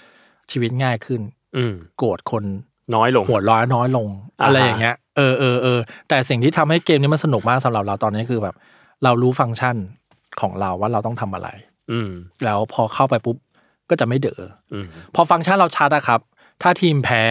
[0.51, 1.21] ชีวิตง่ายขึ้น
[1.57, 2.45] อืมโกรธคน
[2.95, 4.09] น้อยลงหัวร้อยน้อยลง
[4.41, 8.55] อ่าฮะอะไรอย่างเงี้ยเออเออเออแต่สิ่งที่ทำให้เกมนี้มันสนุกมากสำหรับเราตอนนี้คือแบบ
[9.05, 9.77] เรารู้ฟังก์ชัน
[10.41, 11.49] ของเราว่าเราต้องทำอะไร
[11.93, 12.11] อืม
[12.45, 13.37] แล้วพอเข้าไปปุ๊บ
[13.91, 16.21] ก็จะไม่เด๋ออืมพอฟังก์ชันเราชัดอะครับ
[16.63, 17.23] ถ้าทีมแพ้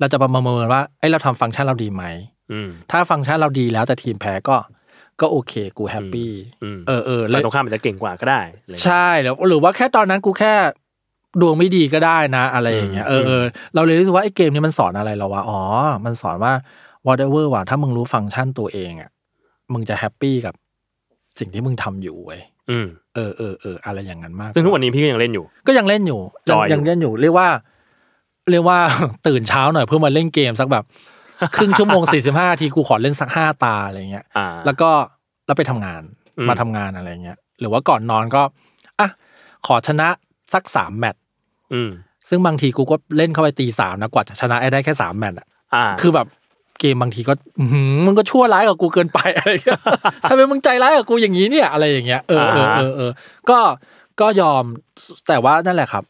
[0.00, 2.04] เราจะประเมินว่าไอ้ยเราทำฟังก์ชันเราดีไหม
[2.52, 4.56] อืมถ้าฟังก์ชันเราดีแล้วแต่ทีมแพ้ก็
[5.20, 10.54] ก็โอเค กูแฮปปี้อืมเออเออฝ่าแล้ยวตรงข้ามอาจจะเก่งกว่าก็ได้อะไรเงี้ยใช่แล้วหรือว่าแค่ตอนนั้นกูแค่
[11.40, 13.42] ดวงไม่ดีก็ได้นะ อะไรอย่างเงี้ยเออเออ
[13.74, 15.60] เราเลยรู้สึกว่าไอ้เกมนี้มันสอนอะไรเราวะอ๋อ
[16.04, 16.52] มันสอนว่า
[17.06, 19.10] whatever ว่าถ้ามึงรู้ฟังก์ชันตัวเองอะ
[19.72, 20.54] มึงจะ happy กับ
[21.38, 22.40] สิ่งที่มึงทำอยู่เว้ย
[22.70, 27.48] อืมเออเออเอออะไรอย่างนั้นมาก ซึ่งทุกวันนี้พี่ก็ยังเล่นอยู่ ก็ยังเล่นอยู่ joy อยู่ยังเล่นอยู่ เรียกว่า
[28.50, 28.78] เรียกว่า
[29.28, 30.84] ตื่นเช้าหน่อยเพื่อมาเล่นเกมสักแบบ
[31.56, 34.90] ครึ่งชั่วโมงสี่สิบห้านาทีกูขอเล่นสักห้าตาอะไรเงี้ยอ่าแล้วก็
[35.46, 36.02] แล้วไปทำงาน
[36.38, 38.42] อืมมาทำงานอะไรเงี้ย หรือว่าก่อนนอนก็
[39.00, 39.08] อะ
[39.66, 40.08] ขอชนะ
[40.52, 41.22] สักสาม match
[41.72, 41.90] อืม
[42.28, 46.26] ซึ่งบางทีกูก็เล่นเข้าไปตีสามนะกว่าจะชนะไอ้ได้แค่สามแมตช์อะอ่าคือแบบ
[46.80, 49.80] เกมบางทีก็อื้อหือมึงก็ชั่วร้ายกับกูเกินไปอะไรเงี้ย
[50.28, 53.10] ทำไมมึงใจร้ายกับกูอย่างนี้เนี่ยอะไรอย่างเงี้ยเออเออเออเออ
[53.50, 53.58] ก็
[54.20, 54.64] ก็ยอม
[55.28, 56.04] แต่ว่านั่นแหละครับ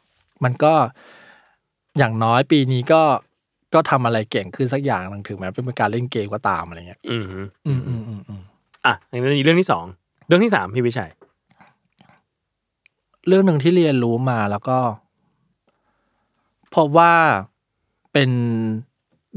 [0.45, 0.75] มันก็
[1.99, 3.03] อย่างน้อยปีนี้ก็
[3.75, 8.43] ก็ทำอะไรเก่งขึ้นสักอย่างหนึงถึงแม้เป็นการเล่นเกมก็ตามอะไรเงี้ย อืมอืมอืมอืมอืม
[8.87, 9.85] อะอันนี้เรื่องที่สอง
[10.27, 11.11] เรื่องที่สามพี่วิชัย
[13.29, 14.79] เรื่องหนึ่งที่เรียนรู้มาแล้วก็
[16.71, 17.13] เพราะว่า
[18.13, 18.31] เป็น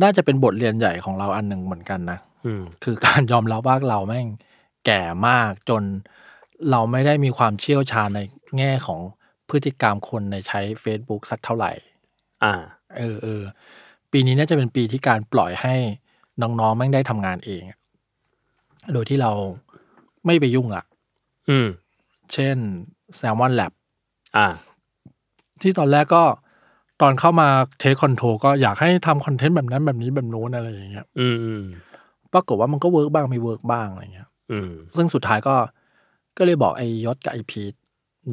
[0.04, 4.28] น่าจะเป็นบทเรียนใหญ่ของเราอันหนึ่งเหมือนกันนะอืมคือการยอมรับว่าเราแม่ง
[4.86, 5.84] แก่มากจน
[6.72, 8.20] เราไม่ได้มีความเชี่ยวชาญใน
[8.58, 9.02] แง่ของ
[9.50, 11.72] พฤติกรรมคนในใช้ Facebook สักเท่าไหร่
[12.44, 12.54] อ่า
[12.98, 13.42] เออเออ
[14.12, 15.76] ปีนี้น่าจะเป็นปีที่การปล่อยให้
[16.42, 17.80] น้องๆแม่งได้ทำงานเองอะ
[18.94, 19.32] โดยที่เรา
[20.26, 20.86] ไม่ไปยุ่งอะ
[21.50, 21.68] อืม
[22.34, 22.58] เช่น
[23.20, 23.72] Salmon Lab
[24.38, 24.48] อ่า
[25.62, 26.24] ที่ตอนแรกก็
[27.02, 27.48] ตอนเข้ามา
[27.80, 31.64] take control ก็อยากให้ทำ content แบบนั้นแบบนี้แบบโน้นอะไรอย่างเงี้ยอืมอืม
[32.34, 35.56] ปรากฏว่ามันก็ work บ้างไม่ work บ้างอะไรเงี้ยอืมซึ่งสุดท้ายก็
[36.38, 37.74] ก็เลยบอกไอ้ยศกับไอ้พีท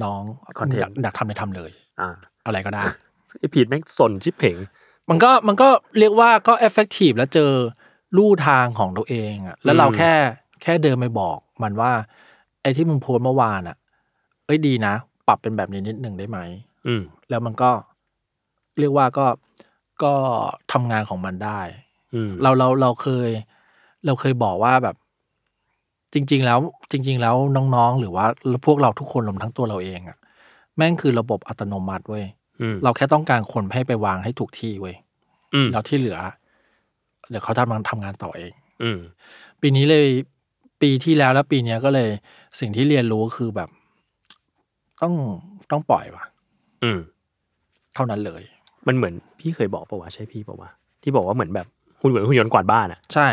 [0.02, 0.22] น้อง
[0.58, 1.70] Content อยากอยากทำเลยทำเลย
[2.00, 2.08] อ่า
[2.46, 2.82] อะไรก็ได้
[3.38, 4.56] ไอ้พีทแม่งซนชิบเป๋ง
[5.10, 5.68] มันก็มันก็
[5.98, 7.52] เรียกว่าก็เอฟเฟกตีฟแล้วเจอ
[8.16, 10.12] ลู่ทางของตัวเองอะแล้วเราแค่
[10.62, 11.92] แค่เดินไปบอกมันว่า
[12.62, 13.76] ไอ้ที่มึงโพสต์เมื่อวานอะ
[14.46, 14.94] เอ้ยดีนะ
[15.28, 16.38] ปรับเป็นแบบนี้นิดหนึ่งได้ไหม
[16.86, 17.70] อืมแล้วมันก็
[18.80, 19.26] เรียกว่าก็
[20.02, 20.12] ก็
[20.72, 21.60] ทำงานของมันได้
[22.14, 23.30] อืมเราเราเราเคย
[24.06, 24.96] เราเคยบอกว่าแบบ
[26.12, 26.58] จริง ๆ แล้ว
[26.90, 28.26] จริง ๆ แล้วน้องๆ หรือว่า
[28.66, 30.18] พวกเราทุกคนรวมทั้งตัวเราเองอะ
[30.76, 32.24] แม่งคือระบบอัตโนมัติเว้ย
[32.60, 34.96] อืมเราแค่ต้องการคนให้ไปวางให้ถูกที่เว้ย
[35.54, 36.18] อืมแล้วที่เหลือ
[37.30, 38.98] เดี๋ยวเขาทำงานทำงานต่อเอง อืม
[39.60, 40.06] ปีนี้เลย
[40.82, 42.08] ปีที่แล้วแล้วปีเนี้ยก็เลย
[42.60, 43.68] สิ่งที่เรียนรู้คือแบบ
[45.02, 45.14] ต้อง
[45.70, 46.24] ต้องปล่อยว่ะ
[46.84, 46.98] อืม
[47.94, 48.42] เท่านั้นเลย
[48.86, 50.70] มันเหมือนพี่เคยบอกปะวะใช่พี่ปะวะ
[51.02, 51.66] ที่บอกว่าเหมือนแบบ
[52.00, 53.28] หุ่นเหมือนหุ่นยนต์กวาดบ้านอะใช่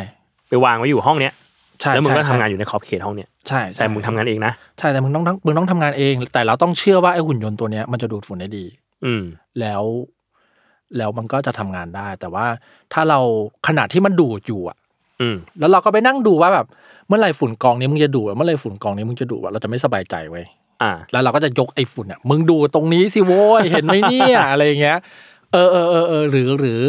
[0.49, 1.33] ไปวางไว้อยู่ห้องเนี้ย
[1.81, 8.65] ใช่แล้วมึงก็ใช่ทำงานอยู่ในขอบเขตห้องเนี้ยใช่ใช่แต่มึงทำงานเองนะใช่แต่มึงต้องมึงต้องทำงานเอง แต่เราต้องเชื่อว่าไอ้หุ่นยนต์ตัวเนี้ยมันจะดูดฝุ่นได้ดี
[9.05, 9.23] อืม
[9.59, 9.83] แล้ว
[10.97, 12.45] แล้วมันก็จะทำงานได้ แต่ว่า
[12.93, 13.19] ถ้าเรา
[13.67, 14.77] ขณะที่มันดูดอยู่อะ
[15.21, 16.65] อืม แล้วเราก็ไปนั่งดูว่าแบบ
[17.07, 20.45] เมื่อไหร่ฝุ่นกองนี้มึงจะดูดเมื่อไหร่ฝุ่นกองนี้มึงจะดูดอะเราจะไม่สบายใจเว้ย
[20.81, 24.97] อ่า แล้วเราก็จะยกไอ้ฝุ่นอะมึงดูตรงนี้สิโว้ยเห็นไหมเนี่ย อะไรอย่างเงี้ย
[25.53, 26.81] เออเออเออเออหรือหรือ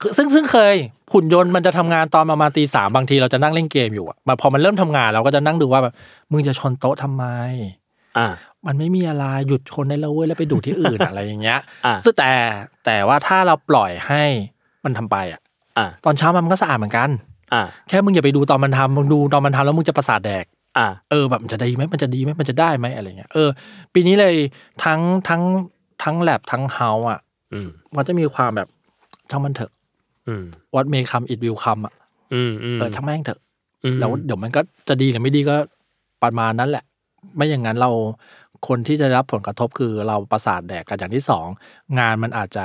[0.00, 0.74] คือ ซึ่งซึ่งเคย
[1.12, 5.94] หุ่นยนต์มันจะทำงานตอนประมาณตีสามบางทีเราจะนั่งเล่นเกมอยู่อะมาพอมันเริ่มทำงานเราก็จะนั่งดูว่าแบบ
[6.32, 7.24] มึงจะชนโต๊ะทำไม
[8.18, 8.28] อ่า
[8.66, 12.30] มันไม่มีอะไรหยุดชนได้แล้วเว้ยแล้วไปดูดที่อื่นอะไรอย่างเงี้ยอะซึ่งแต่
[12.84, 14.22] แต่ว่าถ้าเราปล่อยให้
[14.84, 15.40] มันทำไปอะ
[15.78, 17.08] อ่าตอนเช้ามันก็สะอาดเหมือนกัน
[17.54, 20.44] อ่าแค่มึงอย่าไปดูตอนมันทำมึงดูตอนมันทำแล้วมึงจะประสาทแดก
[20.78, 23.48] อ่าเออแบบมันจะดีไหมมันจะดีไหมมันจะได้ไหมอะไรเงี้ยเออ
[23.94, 24.34] ปีนี้เลย
[24.84, 25.42] ทั้งทั้ง
[26.02, 27.27] ทั้งแลบทั้งเฮาอะอื
[27.66, 28.68] มมันจะมีความแบบ
[29.30, 29.72] ช่างมันเถอะ
[30.28, 31.94] อืม what may come it will come อะ
[32.34, 33.40] อืมอืมเออช่างแม่งเถอะ
[33.84, 35.56] อืมแล้วเดี๋ยวมันก็จะดีหรือไม่ดีก็
[36.22, 36.84] ประมาณนั้นแหละ
[37.36, 37.90] ไม่อย่างนั้นเรา
[38.68, 41.46] คนที่จะได้รับผลกระทบคือเราประสาทแดกกันอย่างที่สอง
[41.98, 42.64] งานมันอาจจะ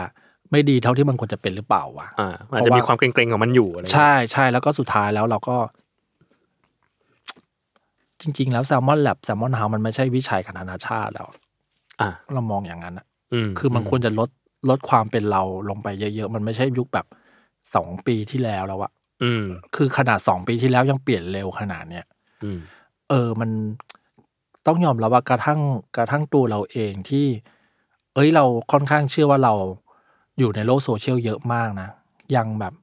[0.51, 5.57] ไม่ดีเท่าที่มันควรจะเป็นหรือเปล่าวะอ่ามันจะมีความเกรงๆของมันอยู่อะไรใช่ใช่แล้วก็สุดท้ายแล้วเราก็
[8.21, 11.27] จริง ๆ แล้วแซลมอนแลบแซลมอนเฮามันไม่ใช่วิชัยกับนานาชาติแล้ว
[12.01, 14.29] อ่าเรามองอย่างนั้นอะอืมคือมันควรจะลด
[14.69, 17.05] ลดความเป็นเราลงไปเยอะ ๆ มันไม่ใช่ยุคแบบ
[17.75, 18.91] สองปีที่แล้วแล้วอะ
[19.23, 19.45] อืม
[19.75, 22.05] คือขนาดสองปีที่แล้วยังเปลี่ยนเร็วขนาดเนี้ย
[22.43, 22.59] อืม
[23.09, 23.49] เออมัน
[24.67, 25.59] ต้องยอมรับว่ากระทั่ง
[25.97, 27.25] กระทั่งตัวเราเองที่
[28.13, 29.53] เอ้ยเราค่อนข้างเชื่อว่าเรา
[30.39, 31.89] อยู่ในโลกโซเชียลเยอะมากนะ
[32.35, 32.73] ยังแบบ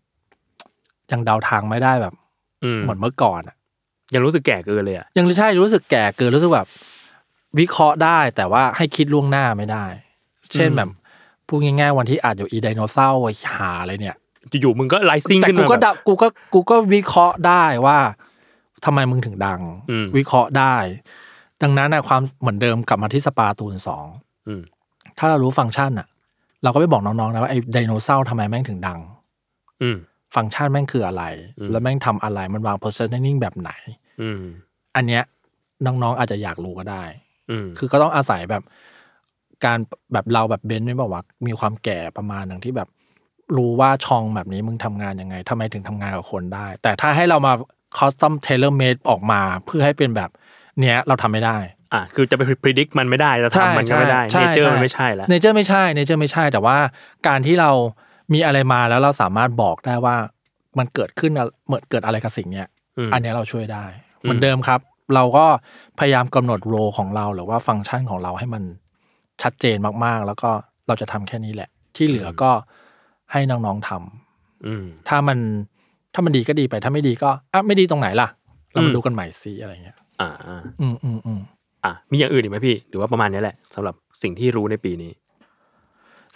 [1.11, 2.15] ยังเดาทางไม่ได้แบบ
[2.65, 3.57] อืมเหมือนเมื่อก่อนอะ
[4.15, 6.69] ยังรู้สึกแก่เกินเลยอะยังใช่รู้สึกแก่เกินรู้สึกแบบ
[7.59, 9.85] วิเคราะห์ได้แต่ว่าให้คิดล่วงหน้าไม่ได้
[10.55, 10.91] เช่นอืมแบบ
[11.51, 14.17] พูดง่ายๆวันที่อาจจะอีไดโนเสาร์ไอ้หาอะไรเนี่ย
[14.61, 17.99] อยู่ๆมึงก็ไลซิ่งแต่ขึ้นกูมาก็แบบดะกูก็กูก็วิเคราะห์ได้ว่า
[18.85, 19.61] ทำไมมึงถึงดัง
[19.91, 20.77] อืม วิเคราะห์ได้
[21.63, 24.07] ดังนั้นนะความเหมือนเดิมกลับมาที่สปาตูนสอง
[24.49, 24.63] อืม
[25.19, 26.07] ถ้าเรารู้ฟังก์ชันอะ
[26.63, 28.99] เราก็ไปบอกน้องๆนะว่าไอ้ไดโนเสาร์ทำไมแม่งถึงดัง
[29.83, 29.97] อืม
[30.35, 31.25] ฟังก์ชันแม่งคืออะไร
[31.59, 33.71] อืม แล้วแม่งทำอะไรมันวาง positioning แบบไหน
[34.23, 34.43] อืม
[34.97, 35.23] อันเนี้ย
[35.87, 37.05] น้องๆอาจจะอยากรู้ก็ได้
[37.51, 38.63] อืม คือก็ต้องอาศัยแบบ
[39.65, 39.79] การ
[40.13, 42.89] แบบเราแบบเบนซ์ไม่บอกว่ามีความแก่ประมาณหนึ่งที่แบบ
[43.57, 47.53] รู้ว่าช่องแบบนี้มึงทำงานยังไงทำไมถึงทำงานกับคนได้ แต่ถ้าให้เรามา
[47.99, 50.31] custom tailor-made ออกมาเพื่อให้เป็นแบบ
[50.81, 51.59] เนี้ยเราทำไม่ได้
[51.95, 56.77] อะคือจะไป predict มันไม่ได้จะทำมันก็ไม่ได้ใช่ nature ใช่มันไม่ใช่แล้วเนเจอร์ไม่ใช่ nature ไม่ใช่ แต่ว่า
[57.29, 57.71] การที่เรา
[58.33, 60.17] มีอะไรมาแล้วเราสามารถบอกได้ว่า
[60.79, 62.67] มันเกิดขึ้นอะเหมือนเกิดอะไรกับสิ่งเนี้ย
[62.99, 63.85] อืมอันเนี้ยเราช่วยได้
[64.21, 64.81] เหมือนเดิมครับ
[65.15, 65.47] เราก็
[65.99, 68.63] พยายามกำหนดโรของเราหรือว่าฟังก์ชันของเราให้มัน
[69.43, 70.51] ชัดเจนมากๆ แล้วก็
[70.87, 72.51] เราจะทำแค่นี้แหละ ที่เหลือก็
[73.33, 75.39] ให้น้องๆทำอืมถ้ามัน
[76.15, 78.29] ถ้ามันดีก็ดีไป ถ้าไม่ดีก็อะไม่ดีตรงไหนล่ะ
[78.73, 81.41] เรามาอืมดูกันใหม่ซิอะไรเงี้ยอ่าอ่าอืมอืมอืม
[81.85, 85.13] อะมีอย่างอื่นอีกไหมพี่ หรือว่าประมาณนี้แหละสำหรับสิ่งที่รู้ในปีนี้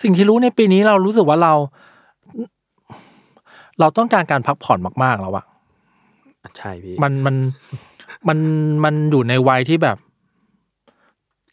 [0.03, 1.53] สิ่งที่รู้ในปีนี้เรารู้สึกว่าเรา
[3.81, 5.45] เราต้องการการพักผ่อนมาก ๆ แล้วอะ
[6.59, 7.37] ใช่พี่ มันมัน
[8.29, 8.39] มัน
[8.85, 9.97] มันอยู่ในวัยที่แบบ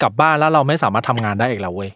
[0.01, 1.91] กลับบ้านแล้วเราไม่สามารถทำงานได้อีกแล้วเว้ย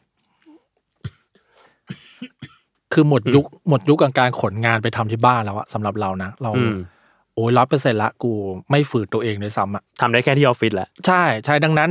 [2.94, 6.78] คือหมดยุคหมดยุคกับการขนงานไปทำที่บ้านแล้วอะสำหรับเรานะเราอืม
[7.36, 8.32] โอ้ยร้อยเปอร์เซ็นละกู
[8.70, 11.90] ไม่ฝืนตัวเองด้วยซ้ำอะทำได้แค่ที่ออฟฟิศแหละใช่ใช่ดังนั้น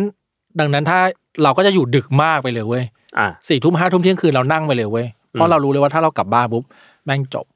[0.61, 0.99] ดังนั้นถ้า
[1.43, 2.85] เราก็จะอยู่ดึกมากไปเลยเว้ย
[3.19, 6.65] อะสี่ทุ่มห้าทุ่มเที่ยงคืนเรานั่งไปเลยเว้ยเพราะเรารู้เลยว่าถ้าเรากลับบ้านปุ๊บ
[7.05, 7.47] แม่งจบ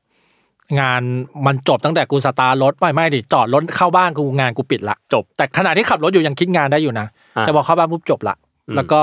[0.81, 1.03] งาน
[1.47, 9.03] มันจบตั้งแต่กูสตาร์ทรถไม่ไม่ดิจอดรถเข้าบ้านกูงานกูปิดละจบ แต่ขณะที่ขับรถอยู่ยังคิดงานได้อยู่นะอะแต่พอเข้าบ้านปุ๊บจบละอืม แล้วก็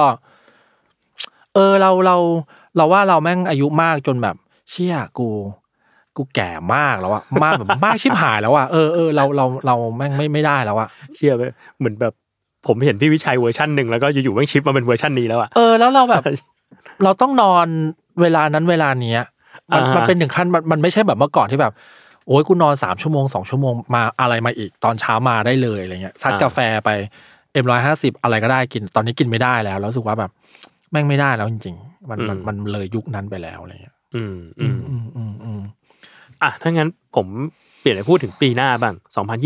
[1.53, 2.17] เออเราเรา
[2.77, 4.35] เราว่าเราแม่งอายุมากจนแบบ
[4.69, 5.29] เชี่ยกู
[6.17, 11.43] กูแก่มากแล้วอะมากแบบมากชิบหายแล้วอะเออเออเราเราเราแม่งไม่ไม่ได้แล้วอะเชื่อไหม
[11.79, 12.13] เหมือนแบบ
[12.67, 16.23] ผมเห็นพี่วิชัยเวอร์ชันหนึ่งแล้วก็อยู่ๆแม่งชิปมาเป็นเวอร์ชันนี้แล้วอะเออแล้วเราแบบ
[17.03, 17.67] เราต้องนอน
[18.21, 19.21] เวลานั้นเวลาเนี้ย
[19.75, 21.73] มันอ่าฮะมันเป็นถึงขั้นมันมันไม่ใช่แบบเมื่อก่อนที่แบบ
[22.27, 26.89] โอ้ยกูนอนสามชั่วโมงสองชั่วโมงมาอะไรมาอีกตอนเช้ามาได้เลยอะไรเงี้ยซัดกาแฟไป
[27.55, 30.31] เอ็มร้อยห้าสิบอะไรก็ได้กิน ตอนนี้กินไม่ได้แล้วแล้วรู้สึกว่าแบบ
[30.91, 35.61] แม่งไม่ได้แล้วจริง ๆ มันมันมันเลยยุคนั้นไปแล้วอะไรเงี้ย อืมอืมอืมอืมอืม
[36.43, 37.27] อะถ้างั้นผม
[37.81, 38.95] เปลี่ยนไปพูดถึงปีหน้าบ้าง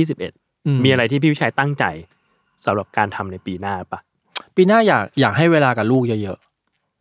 [0.07, 1.85] 2021อืมมีอะไรที่พี่วิชัยตั้งใจ
[2.65, 3.99] สำหรับการทำในปีหน้าปะ
[4.55, 6.37] ปีหน้าอยากอยากให้เวลากับลูกเยอะ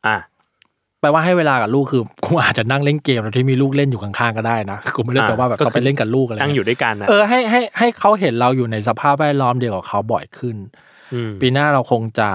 [0.07, 10.59] อะๆแปลว่าให้เวลากับลูกคือกูอาจจะนั่งเล่นเกมแล้วที่มีลูกเล่นอยู่ข้างๆก็ได้นะกูไม่ได้แปลว่าแบบต้องไปเล่นกับลูกอะไรนั่งเงี้ยอยู่ด้วยกันนะเออให้ให้ให้เขาเห็นเราอยู่ในสภาพแวดล้อมเดียวกับเขาบ่อยขึ้นม
[11.40, 12.29] ปีหน้าเราคงจะ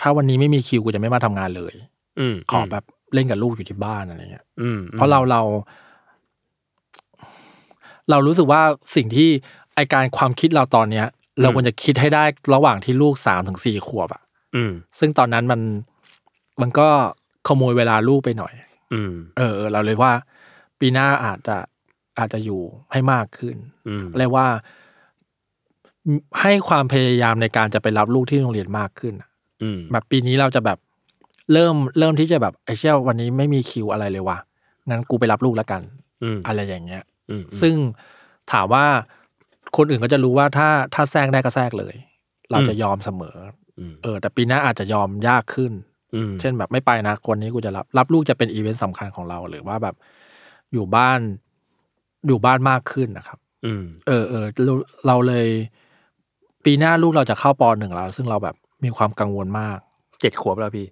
[0.00, 1.74] ถ้าวันนี้ไม่มีคิวกูจะไม่มาทำงานเลย
[2.18, 5.42] อืมขอแบบเล่นกับลูกอยู่ที่บ้านอะไรเงี้ยอืมเพราะเราเรา
[8.10, 8.62] เรารู้สึกว่า
[8.96, 9.28] สิ่งที่
[9.74, 11.06] ไอการความคิดเราตอนเนี้ย
[11.40, 14.22] เราควรจะคิดให้ได้ระหว่างที่ลูกสามถึงสี่ขวบอะ
[14.56, 15.60] อืมซึ่งตอนนั้นมัน
[16.60, 16.88] มันก็
[17.48, 18.52] ขโมยเวลาลูกไปหน่อย
[18.92, 20.12] อืมเออเออ เราเลยว่า
[20.80, 21.56] ปีหน้าอาจจะ
[22.18, 23.56] อาจจะอยู่ให้มากขึ้น
[23.88, 24.46] อืมเรียกว่า
[26.40, 29.14] ให้ความพยายามในการจะไปรับลูกที่โรงเรียนมากขึ้น
[29.62, 30.78] อืมแบบปีนี้เราจะแบบ
[31.52, 34.38] เริ่มเริ่มที่จะแบบไอ้เชี่ยวันนี้ไม่มีคิวอะไรเลยว่ะ
[34.90, 35.82] งั้นกูไปรับลูกแล้วกัน
[36.22, 37.74] อืมอะไรอย่างเงี้ยอืมซึ่ง
[38.52, 38.84] ถามว่า
[39.76, 41.94] คนอื่นก็จะรู้ว่าถ้าถ้าแทรกได้ก็แทรกเลย
[42.50, 43.36] เราจะยอมเสมอ
[43.78, 45.72] อืมเออ แต่ปีหน้าอาจจะยอมยากขึ้น
[46.14, 49.94] อืมเช่นแบบไม่ไปนะคนนี้กูจะรับรับลูกจะเป็นอีเวนต์สำคัญของเราหรือว่าแบบ
[50.72, 51.20] อยู่บ้าน
[52.26, 54.72] อยู่บ้านมากขึ้นนะครับอืมเออเออเรา
[55.06, 55.48] เราเลย
[56.64, 59.78] ปีหน้าลูกเราจะเข้าปหนึ่งแล้ว ซึ่งเราแบบมีความกังวลมาก
[60.20, 60.86] เจ็ดขวบแล้วพี่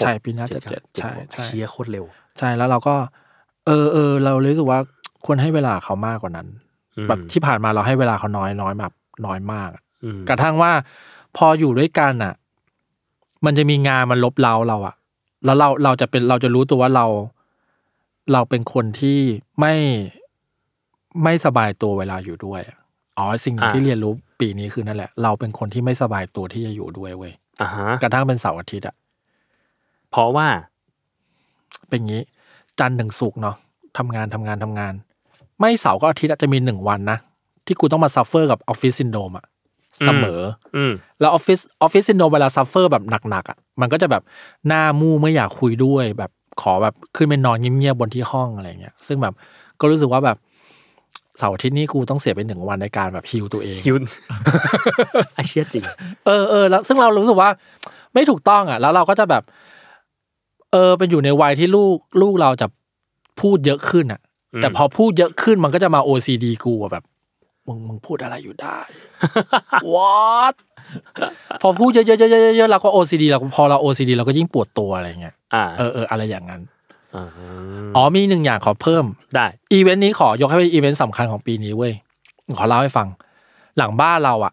[0.00, 2.04] ใช่ปีหน้าจะเจ็ดเจ็ดใช่ขวบใช่เชียร์โคตรเร็ว
[2.38, 2.94] ใช่แล้วเราก็
[3.66, 4.80] เออเออเรารู้สึกว่า
[5.24, 6.48] ควรให้เวลาเขามากกว่านั้น
[6.96, 8.92] อืมแบบที่ผ่านมาเราให้เวลาเขาน้อยน้อยแบบ
[9.26, 10.72] น้อยมากอะอืมกระทั่งว่า
[11.36, 12.34] พออยู่ด้วยกันอะ
[13.44, 14.94] มันจะมีงานมันลบเราเราอะ
[15.44, 17.06] แล้วเราเราจะเป็นเราจะรู้ตัวว่าเรา
[18.32, 19.18] เราเป็นคนที่
[19.60, 19.74] ไม่
[21.22, 22.62] ไม่สบายตัวเวลาอยู่ด้วย
[23.18, 28.94] อะอ๋อสิ่งหนึ่งที่เรียนรู้ปีนี้คือนั่นแหละ เราเป็นคนที่ไม่สบายตัวที่จะอยู่ด้วยเว้ยอ่าฮะกระทั่งเป็นเสาร์อาทิตย์อะ
[30.10, 30.46] เพราะว่า
[31.88, 32.22] เป็นงี้
[32.78, 33.56] จันทร์ถึงศุกร์เนาะ
[33.98, 34.94] ทำงานทำงานทำงาน
[35.60, 37.18] ไม่เสาร์ก็อาทิตย์อะจะมีหนึ่งวันนะ
[37.66, 39.46] ที่กูต้องมา suffer กับ office syndrome อะ
[40.04, 40.40] เสมอ
[40.76, 44.22] อืม แล้ว office office syndrome เวลา suffer แบบหนักๆอะมันก็จะแบบ
[44.68, 46.30] หน้ามุ่ยไม่อยากคุยด้วย แบบ
[46.62, 49.34] ขอแบบขึ้นไปนอนเงียบๆบนที่ห้องอะไรเงี้ยซึ่งแบบ
[49.80, 50.36] ก็รู้สึกว่าแบบ
[51.38, 53.96] เสาร์อาทิตย์นี้กูต้องเสียไปหนึ่งวันในการแบบฮิวตัวเองฮิว
[55.36, 55.84] อาเชียจริง
[56.26, 57.50] เออเออแล้วซึ่งเรารู้สึกว่า
[58.14, 59.42] ไม่ถูกต้องอะ แล้วเราก็จะแบบ
[60.72, 62.66] เออเป็นอยู่ในวัยที่ลูกลูกเราจะ
[63.40, 64.20] พูดเยอะขึ้นอะ
[64.54, 67.04] อืมแต่พอพูดเยอะขึ้นมันก็จะมา OCD กูอะแบบ
[67.66, 68.78] มึงมึงพูดอะไรอยู่ได้
[69.94, 70.54] what
[71.62, 76.62] พอพูดเยอะๆๆๆๆเราก็ OCD เราพอเรา OCD เราก็ยิ่งปวดตัวอะไรเงี้ย อ่า เออเอออะไรอย่างนั้น
[77.14, 77.26] อ่า
[77.96, 81.92] อ๋อมีหนึ่งอย่างขอเพิ่มได้อีเวนต์นี้ขอยกให้เป็นอีเวนต์สำคัญของปีนี้เว้ย
[82.58, 83.08] ขอเล่าให้ฟัง
[83.78, 84.52] หลังบ้านเราอะ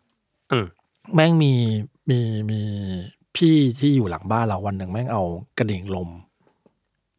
[0.52, 0.66] อืม
[1.16, 1.54] แม่งมี
[2.10, 2.20] มี
[2.52, 2.62] มี
[3.36, 5.24] พี่ที่อยู่หลังบ้านเราวันหนึ่งแม่งเอา
[5.58, 6.10] กระดิ่งลม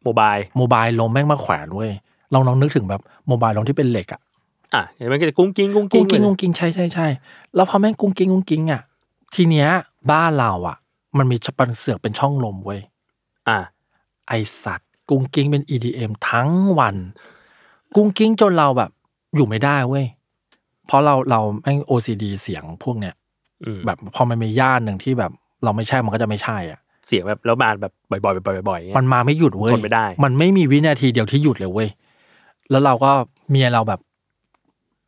[0.03, 1.91] โมบายโมบายลมแม่งมาแขวนเว้ย
[2.33, 4.21] ลองลองนึกถึงแบบโมบายลมที่เป็นเหล็กอะ
[4.73, 7.07] อะเห็นไหมก็จะกุ้งกิ้งกุ้งกุ้กิ้งงกิ้งเลยกุ้งกิ้งใช่ใช่ใช่
[7.55, 8.81] แล้วพอแม่งกุ้งกิ้งกุ้งกิ้งอะ
[9.35, 9.69] ทีเนี้ย
[10.11, 10.77] บ้านเราอะ
[11.17, 12.81] มันมีปันเสือกเป็นช่องลมเว้ย
[13.47, 13.57] อ่า
[14.27, 16.95] ไอสัตว์ กุ้งกิ้งเป็น EDM ทั้งวัน
[17.95, 18.91] กุ้งกิ้งจนเราแบบ
[19.35, 20.05] อยู่ไม่ได้เว้ย
[20.87, 23.15] เพราะเราเราแม่ง OCD เสียงพวกเนี้ย
[23.63, 25.31] อืมแบบพอมันมีย่านหนึ่งที่แบบ
[25.63, 27.93] เราไม่ใช่มันก็จะไม่ใช่อะเสียงแบบแล้วมาแบบ
[28.25, 31.89] บ่อยๆบ่อยๆบ่อยๆอย่างเงี้ยมันมาไม่หยุดเว้ยทนไม่ได้ มันไม่มีวินาทีเดียวที่หยุดเลยเว้ย
[32.71, 33.11] แล้วเราก็
[33.49, 33.99] เมียเราแบบ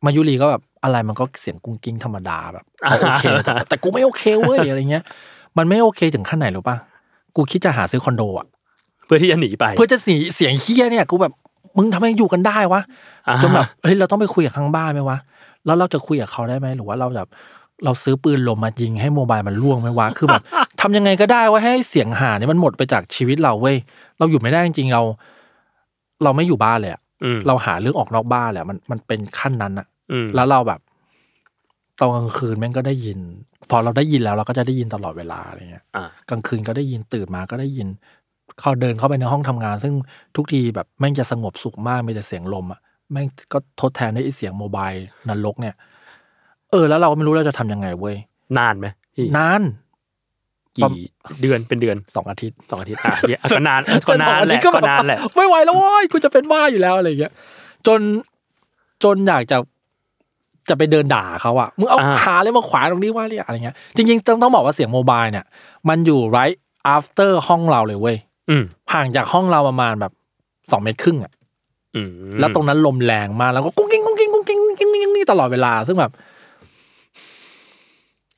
[0.04, 5.04] มายุรีก็แบบอะไรมันก็เสียงกุ้งกิ้งธรรมดาแบบเขาโอเคแต่แต่กูไม่โอเคเว้ยอะไรเงี้ย
[5.58, 6.76] มันไม่โอเคถึงขั้นไหนรู้ป่ะ
[7.36, 11.32] กูคิดจะหาซื้อคอนโดอะเพื่อที่จะหนีไป เพื่อจะสีเสียงเฮี้ยเนี่ยกูแบบ
[11.76, 12.80] มึงทำไมอยู่กันได้วะ
[13.26, 15.18] อ่าจนแบบเฮ้ยเราต้องไปคุยกับข้างบ้านไหมวะ
[15.66, 17.28] แล้วเราจะคุยกับเขาได้ไหมหรือว่าเราแบบ
[17.84, 20.42] เราซื้อปืนลมมายิงให้โมบายมันล่วงไหมวะคือแบบ
[20.80, 23.76] ทำยังไงก็ได้ว่าให้เสียงหาเนี่ยมันหมดไปจากชีวิตเราเว้ย
[24.18, 25.02] เราอยู่ไม่ได้จริงๆเรา
[26.22, 30.80] เราไม่อยู่บ้านเลยอะอืมเราหาเรื่องออกนอกบ้านแหละมันมันเป็นขั้นนั้นอะอืมแล้วเราแบบ
[32.00, 33.18] ตอนกลางคืนแม่งก็ได้ยิน
[33.70, 37.88] พอเราได้ยินแล้วเราก็จะได้ยินตลอดเวลาอะไรเงี้ยอ่ากลางคืนก็ได้ยินตื่นมาก็ได้ยิน
[38.60, 39.94] เขาเดินเข้าไปในห้องทำงาน ซึ่ง
[40.36, 42.80] ทุกทีแบบแม่งจะสงบสุขมากมีแต่เสียงลมอะ
[43.12, 44.90] แม่งก็ทดแทนด้วยไอ้เสียงโมบาย
[45.28, 45.74] นรกเนี่ย
[46.70, 48.16] เออ แล้วเราก็ไม่รู้เราจะทำยังไงเว้ย
[48.58, 49.62] นานไหมพี่นาน
[50.78, 50.92] กี่
[51.42, 57.32] เดือนเป็นเดือนสองอาทิตย์สองอาทิตย์อะเหี้ยอะก็นานก็นานแหละก็ก็แบบนานแหละไม่ไหวแล้วเว้ยกูจะเป็นบ้าอยู่แล้วอะไรอย่างเงี้ย
[57.86, 58.00] จน
[59.04, 59.56] จนอยากจะ
[60.68, 65.46] จะไปเดินด่าเขาอะมึงเอาอ่าห่าอะไรมาแขวนตรงนี้วะเนี่ยอะไรเงี้ยจริงๆต้องต้องบอกว่าเสียงโมบายเนี่ย
[65.88, 66.58] มันอยู่ right
[66.96, 68.29] after ห้องเราเลยเว้ยอืม
[68.92, 70.12] ห่างจากห้องเราประมาณแบบ
[70.70, 71.32] สองเมตรครึ่งอะ
[71.96, 72.10] อืม
[72.40, 76.12] แล้วตรงนั้นลมแรงมากแล้วก็กุ้งกิ้งกุ้งกิ้งกุ้งกิ้งกุ้งกิ้งกุ้งกิ้งนี่ตลอดเวลาซึ่งแบบ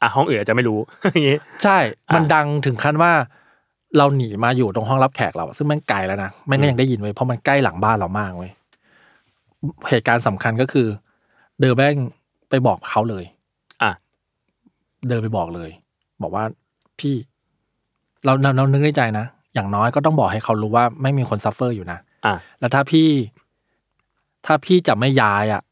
[0.01, 0.79] อะห้องอื่นอาจจะไม่รู้
[1.12, 3.12] อย่างงี้ใช่อ่ามัมันดังถึงขั้นว่า
[3.96, 8.53] เราหนีมาอยู่ตรงห้องรับแขกเราอะซึ่งแม่งไกลแล้วนะแม่งก็ยังได้ยินเว้ยเพราะมันใกล้หลังบ้านเรามากเว้ย
[9.90, 10.87] เหตุการณ์สำคัญก็คือ
[11.61, 11.96] เดินแม่ง
[12.51, 13.25] ไปบอกเขาเลย
[13.83, 13.90] อะ
[15.09, 15.70] เดินไปบอกเลย
[16.22, 16.44] บอกว่า
[17.01, 17.14] พี่
[18.25, 23.09] เราเราเรานึกในใจนะ อย่างน้อยก็ต้องบอกให้เขารู้ว่าแม่งมีคน suffer อยู่นะอะแล้วถ้าพี่
[24.47, 25.62] ถ้าพี่จะไม่ย้ายอะ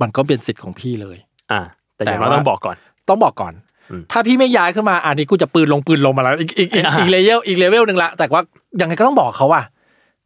[0.00, 1.18] มันก็เป็นสิทธิ์ของพี่เลย
[1.52, 1.62] อะ
[1.94, 2.76] แต่อย่างน้อยแต่ว่าต้องบอกก่อน
[3.08, 3.52] ต้องบอกก่อน
[3.90, 8.42] อืมถ้าพี่ไม่ย้ายขึ้นมาอันนี้กูจะปืนลงปืนลงมาแล้ว อีกอีกอีกอ่าอีกเลเวลอีกเลเวลหนึ่งละแต่ว่า
[8.80, 9.62] ยังไงก็ต้องบอกเขาว่ะ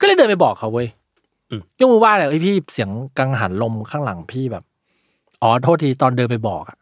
[0.01, 0.89] ก็เลยเดินไปบอกเขาเว้ย
[1.51, 4.65] อืมยกมือไหว้เลยไอ้ยพี่เสียงกังหันลมข้างหลังพี่แบบ
[5.43, 6.79] อ๋อโทษทีตอนเดินไปบอกอะ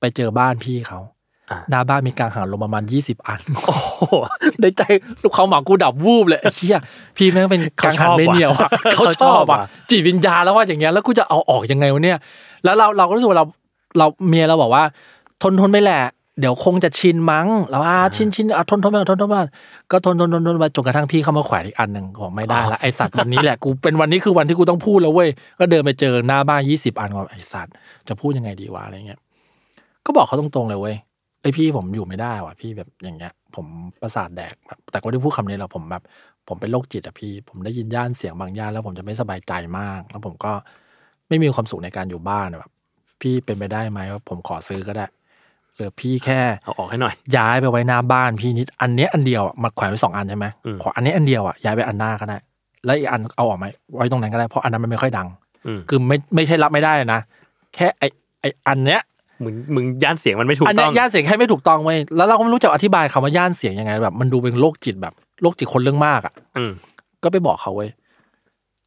[0.00, 1.12] ไปเจอบ้านพี่เขาอะ
[1.70, 4.02] หน้าบ้านมีกังหันลมประมาณยี่สิบอัน โอ้โห
[4.60, 4.82] ในใจ
[5.22, 6.78] ลูกเขาหมากูดับวูบเลยไอ้เฮีย
[7.16, 12.18] พี่แม่งเป็นเขากังหันชอบไม่เหนียวอะว่ะเขาเขาชชออบบว่ะว่ะจิตวิญญาณแล้วว่าอย่างเงี้ยแล้วกูจะเอาออกยังไงวะเนี่ย
[12.64, 13.46] แล้วเราเราก็รู้สึกว่าเรา
[13.98, 14.82] เราเมียเราบอกว่า
[15.42, 16.02] ทนทนไปแหละ
[16.40, 19.50] เดี๋ยวคงจะชินมั้งแล้วว่าชินชินอะทนทนไปก่อนทนทนไปก่อน
[19.90, 27.72] ก็ทนทนทนทนไปจนกระทั่งพี่เข้ามาแขวนอีกอันหนึ่งบอกไม่ได้ละไอสัตว์วันนี้แหละกูเป็นวันนี้คือวันที่กูต้องพูดแล้วเว้ยก็เดินไปเจอหน้าบ้านยี่สิบอันว่าไอสัตว์
[28.08, 29.20] จะพูดยังไงดีวะอะไรเงี้ย
[30.06, 30.96] ก็บอกเขาตรงๆเลยเว้ย
[31.40, 33.66] ไอยพี่ผมอยู่ไม่ได้ว่ะพี่แบบอย่างเงี้ย ผม
[34.02, 36.02] ประสาทแดกแบบแต่ก็ไม่ได้พูดคำนี้หรอกผมแบบ
[36.48, 40.52] ผมเป็นโรคจิตอะพี่ ผมได้ยินย่านเสียงบางย่านแล้วผมจะไม่สบายใจมาก แล้วผมก็
[41.28, 42.72] ไม่มีความสุขในการอยู่บ้านแบบ
[43.20, 45.06] พี่เป็นไปได้ไหมว่าผมขอซื้อก็ได้
[45.76, 52.38] หรือพี่แค่เอาออกให้หน่อย ย้ายไปไว้หน้าบ้านพี่นิด อันเนี้ยอันเดียวอะมาแขวนไว้สองอันใช่ไหมอืมขออันนี้อันเดียวอะย้ายไปอันหน้าก็ได้
[52.84, 55.28] แล้วอีกอันเอาออกไหมไว้ตรงนั้นก็ได้เพราะอันนั้นมันไม่ค่อยดัง
[55.66, 57.20] อืมคือไม่ไม่ใช่รับไม่ได้นะ
[57.74, 58.04] แค่ไอ
[58.40, 59.00] ไออันเนี้ย
[59.44, 66.72] มึงมึงย่านเสียงมันไม่ถูกอันต้เนี้อยงย่านเสียงให้ไม่ถูกต้องเว้ยแล้วเราก็ไม่รู้จะอธิบายคำว่าย่านเสียงยังไงแบบมันดูเป็นโรคจิตแบบโรคจิตคนเรื่องมากอะอืม
[67.22, 67.90] ก็ไปบอกเขาเว้ย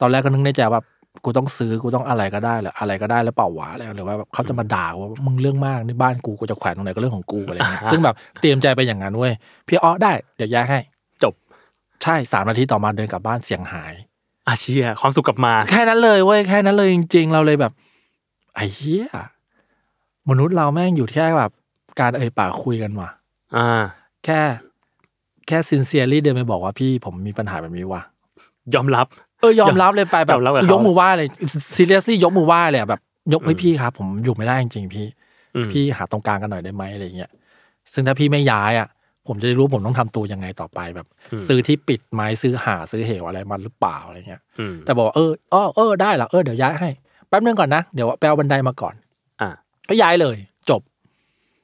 [0.02, 0.82] ตอนแรกก็นึกในใจว่า
[1.24, 9.34] กูต้องซื้อกูต้องอะไรก็ได้หรืออะไรก็ได้แล้วเปล่าวะอะไรหรือว่าแบบเขาจะมาด่าว่ามึงเรื่องมากนี่บ้านกูกูจะแขวนตรงไหนก็เรื่องของกูอะไรเงี้ยซึ่งแบบเตรียมใจไปอย่างนั้นเว้ย
[9.68, 10.80] พี่อ๋อได้เดี๋ยวย้ายให้
[11.24, 11.34] จบ
[12.04, 13.94] ใช่สามนาทีต่อมาเดินกลับบ้านเสียงหาย
[14.48, 17.72] อาเชียความสุขกลับมา แค่นั้นเลยเว้ยแค่นั้นเลยจริง ๆ เราเลยแบบ
[18.56, 19.08] ไอ้เหี้ย
[20.30, 21.52] มนุษย์เราแม่งอยู่แค่แบบ
[22.00, 23.10] การเอ่ยปากคุยกันว่ะ
[23.56, 23.68] อ่า
[24.26, 24.40] แค่
[25.48, 28.02] แค่ซินเซียรี่เดินไปบอกว่าพี่ผมมีปัญหาแบบนี้ว่ะ
[28.76, 29.08] ยอมรับ
[29.42, 31.28] เออยอมรับเลยไปแบบยอมรับกับเขายกมือไหว้เลย
[31.76, 33.02] ซีเรียสซี่ยกมือไหว้เลยอะแบบ
[33.34, 35.06] ยกให้อืมพี่ครับ ผมอยู่ไม่ได้จริงๆพี่
[35.56, 37.32] อืม พี่หาตรงกลางกันหน่อยได้ไหมอะไรเงี้ย
[37.94, 38.88] ซึ่งถ้าพี่ไม่ย้ายอะ
[39.28, 46.90] ผมจะได้รู้ผมต้องทำตัวยังไงต่อไปแบบ อืม ซื้อที่ปิดไหมซื้อหาซื้อเหวอะไรมันหรือเปล่าอะไรเงี้ย อืมแต่บอกว่าเอออ้อเออได้เหรอเออเดี๋ยวย้ายให้
[47.30, 48.96] แป๊บนึงก่อนนะ เดี๋ยวไปเอาบันไดมาก่อน
[49.90, 50.38] ก็ย้ายเลย
[50.70, 50.82] จบ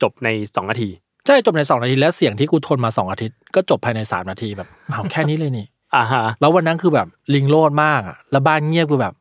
[0.01, 0.89] จบในสองนาที
[1.25, 9.13] ใช่จบในสองนาที แล้วเสียงที่กูทนมาสองอาทิตย์ก็จบภายในสามนาทีแบบอ้าวแค่นี้เลยนี่อ่าฮะแล้ววันนั้นคือแบบลิงโลดมากอะแล้วบ้านเงียบคือแบบ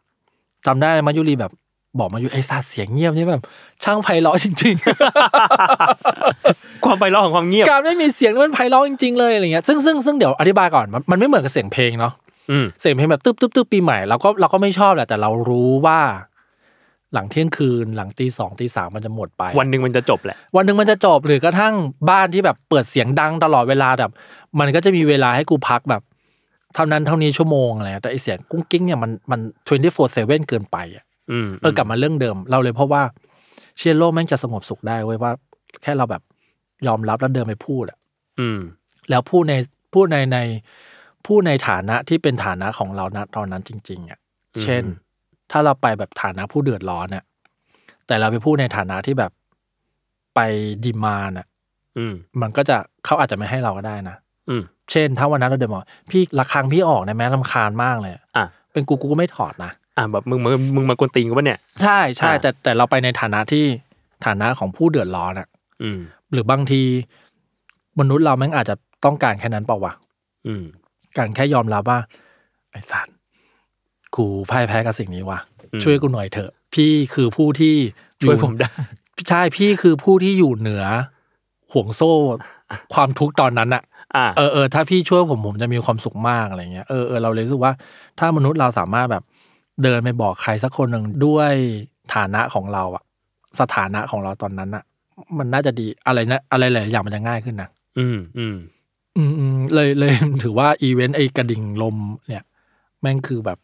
[0.66, 1.52] จำได้มายุรีแบบ
[1.98, 3.42] บอกมายุไอ้ซาเสียงเงียบนี่แบบ
[3.84, 4.74] ช่างไพเราะจริง
[6.84, 12.12] ความไพเราะของความเงียบๆการไม่มีเสียงนี่มันไพเราะจริงๆเลยอะไรเงี้ยซึ่งซึ่งซึ่งเดี๋ยวอธิบายก่อนมันมันไม่เหมือนกับเสียงเพลงเนาะ
[12.50, 16.00] อืมเสียงเพลงแบบตึ๊บตึ๊บตึ๊บปีใหม่เราก็เราก็ไม่ชอบแหละแต่เรารู้ว่า
[17.14, 21.74] หลังเที่ยงคืนหลังตีสองตีสามมันจะหมดไป วันหนึ่งมันจะจบแหละ วันหนึ่งมันจะจบหรือกระทั่ง
[22.10, 24.10] บ้านที่แบบเปิดเสียงดังตลอดเวลาแบบ
[24.58, 26.02] มันก็จะมีเวลาให้กูพักแบบ
[26.74, 29.40] เท่านั้นเท่านี้ชั่วโมงอะไรแต่ไอเสียงกุ้งกิ้งเนี่ยมันมัน
[29.94, 33.02] 24/7เกินไปอะอืมเออกลับมาเรื่องเดิม เราเลยเพราะว่า
[33.78, 35.32] เชียร์โลกแม่งจะสงบสุขได้เว้ยว่า
[35.82, 36.22] แค่เราแบบ
[36.86, 37.98] ยอมรับแล้วเดินไปพูดอะ
[38.40, 38.60] อืม
[39.10, 39.54] แล้วพูดใน
[39.94, 40.38] พูดในใน
[41.26, 44.18] พูดในฐานะที่เป็นฐานะของเราณตอนนั้นจริง ๆอะ
[44.62, 44.84] เช่น
[45.50, 47.24] ถ้าเราไปแบบฐานะผู้เดือดร้อนอะ
[48.06, 49.32] แต่เราไปพูดในฐานะที่แบบ
[50.34, 50.40] ไป
[50.84, 51.46] ดีมานอะ
[51.98, 54.16] อืมมันก็จะเขาอาจจะไม่ให้เราก็ได้นะ
[54.48, 58.22] อืมเช่น ถ้าวันนั้นเราเดินบอกพี่ระคังพี่ออกนะแม้ลำคาญมากเลยอะ
[58.72, 63.64] เป็นกูกูก็ไม่ถอดนะอะแบบมึงมึงมึงมากวนตีนกูปะเนี่ยใช่ใช่อ่าแต่แต่เราไปในฐานะที่
[64.26, 65.48] ฐานะของผู้เดือดร้อนอะ
[65.82, 65.98] อืม
[66.32, 66.82] หรือบางที
[68.00, 69.92] มนุษย์เราแม่งอาจจะต้องการแค่นั้นเปล่าวะ
[70.46, 70.64] อืม
[71.18, 71.98] การแค่ยอมรับว่า
[72.70, 73.16] ไอ้สัตว์
[74.16, 75.38] กูพ่ายแพ้กับสิ่งนี้ว่ะ
[75.72, 77.74] อืมช่วยกูหน่อยเถอะ พี่คือผู้ที่
[78.18, 78.68] อช่วยผมได้
[79.28, 80.84] ใช่พี่คือผู้ที่อยู่เหนือ
[81.72, 82.12] ห่วงโซ่
[82.94, 83.82] ความทุกข์ตอนนั้นอะ
[84.16, 87.72] อ่าเออเออถ้าพี่ช่วยผมผมจะมีความสุขมากอะไรเงี้ยเออเออเราเลยรู้สึกว่า
[88.18, 89.22] ถ้ามนุษย์เราสามารถแบบ
[89.82, 91.52] เดินไปบอกใครสักคนหนึ่งด้วย
[92.14, 93.02] ฐานะของเราอะ
[93.60, 94.84] สถานะของเราตอนนั้นอะ
[95.38, 97.68] มันน่าจะดีอะไรนะอะไรหลายอย่างมันจะง่ายขึ้นนะ
[97.98, 98.56] อืมอืม
[99.16, 101.96] อืมอืมเลยเลยถือว่าอีเวนต์ไอ้กระดิ่งลม
[102.28, 102.44] เนี่ย
[103.00, 103.58] แม่งคือแบบ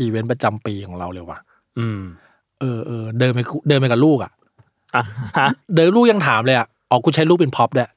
[0.00, 1.38] อีเวนต์ประจำปีของเราเลยว่ะ
[1.78, 2.00] อืม
[2.60, 4.32] เออเออเดินไปคุเดินไปกับลูกอะ
[4.96, 5.04] อะ
[5.38, 7.88] ฮะเดินลูกยังถามเลยอะอ๋อกูใช้ลูกเป็นพ็อปด้วย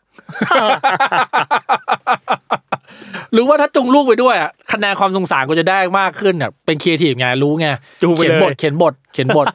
[3.33, 7.67] หรือว่าถ้าจูงลูกไปด้วยอะคะแนนความสงสารกูจะได้มากขึ้นเนี่ยเป็นครีเอทีฟไงรู้ไง
[8.01, 9.45] จูงไปเขียนเลยบทเขียนบทเขียนบท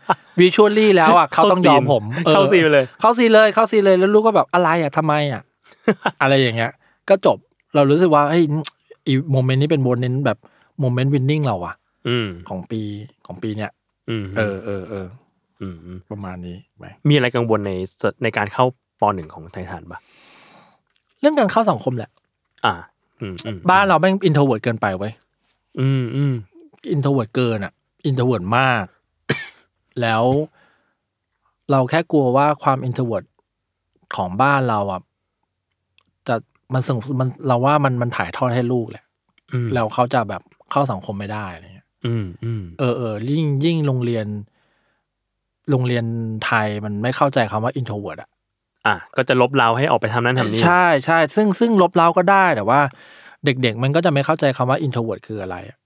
[0.40, 5.42] visually แล้วอะเขาต้องยอมผมออเข้าซีนไปเลย เข้าซีนเลยเข้าซีนเลยแล้วลูกก็แบบอะไรอะทำไมอะ
[6.22, 6.72] อะไรอย่างเงี้ย
[7.08, 7.38] ก็จบ
[7.74, 8.42] เรารู้สึกว่าเฮ้ย
[9.06, 10.38] อี moment นี้เป็น moment แบบ
[10.80, 11.87] moment winning เราอะอืม
[12.48, 12.80] ของปี
[13.26, 13.70] ของปีเนี้ย
[14.10, 15.06] อืมเออเออเออ
[15.60, 18.64] อืมอืมประมาณนี้ไปมีอะไรกังวลในสในการเข้า
[19.00, 19.98] ปหนึ่งของไททันปะ
[21.20, 22.10] เรื่องการเข้าสังคมแหละ
[22.64, 22.74] อ่า
[23.20, 25.12] อืมอืมบ้านเราแม่ง introvert เกินไปเว้ย
[25.80, 26.34] อืมอืม
[26.92, 27.72] introvert เกินอะ
[28.06, 28.84] introvert มาก
[30.00, 30.24] แล้ว
[31.70, 33.24] เราแค่กลัวว่าความ introvert
[34.16, 35.00] ของบ้านเราอะ
[36.28, 36.34] จะ
[36.74, 39.04] มันสงมันเราว่ามันมันถ่ายทอดให้ลูกแหละ
[39.52, 44.26] อืมแล้วเขาจะแบบเข้าสังคมไม่ได้อะไรเงี้ย อืมอืมเออเออยิ่งยิ่งโรงเรียน
[45.70, 46.04] โรงเรียน
[46.44, 48.28] ไทยมันไม่เข้าใจคำว่า introvert อะ
[48.86, 52.80] อะก็จะรบเร้าให้ออกไปทำนั่นทำนี่ใช่ใช่ซึ่งซึ่งรบเร้าก็ได้แต่ว่า
[53.44, 55.78] เด็ก ๆ มันก็จะไม่เข้าใจคำว่า introvert คืออะไรอะ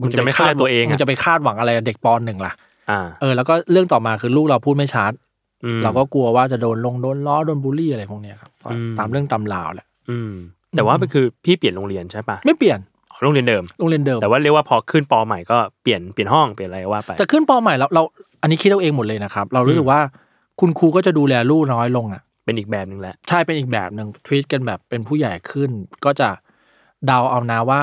[0.00, 2.52] มันจะไม่เข้าใจตัวเองมึงจะไปคาดหวังอะไรกับเด็กปหนึ่งล่ะ
[2.90, 5.12] อ่าเออ แล้วก็เรื่องต่อมาคือลูกเราพูดไม่ชัด
[5.64, 10.32] อืมเราก็กลัวว่าจะโดนลงโดนล้อโดนบูลลี่อะไรพวกเนี้ยครับอืมตามเรื่องตำราวแหละอืม
[10.76, 18.02] แต่ว่ามันคือพี่เปลี่ยนโรงเรียนใช่ปะไม่เปลี่ยนอ๋อ โรงเรียนเดิมโรงเรียนเดิม แต่ว่าเรียกว่าพอขึ้นปใหม่ก็เปลี่ยนเปลี่ยนห้องเปลี่ยนอะไรว่าไปจะขึ้นปใหม่เราเรา
[18.42, 20.00] อันนี้คิดเอาเองหมดเลยนะครับ เรารู้สึกว่า
[20.60, 25.70] คุณครูก็จะดูแลลูกน้อยลงอะ เป็นอีกแบบหนึ่งแหละใช่เป็นอีกแบบหนึ่งทวีตกันแบบเป็นผู้ใหญ่ขึ้น
[26.04, 26.28] ก็จะ
[27.06, 27.80] เดาเอานะว่า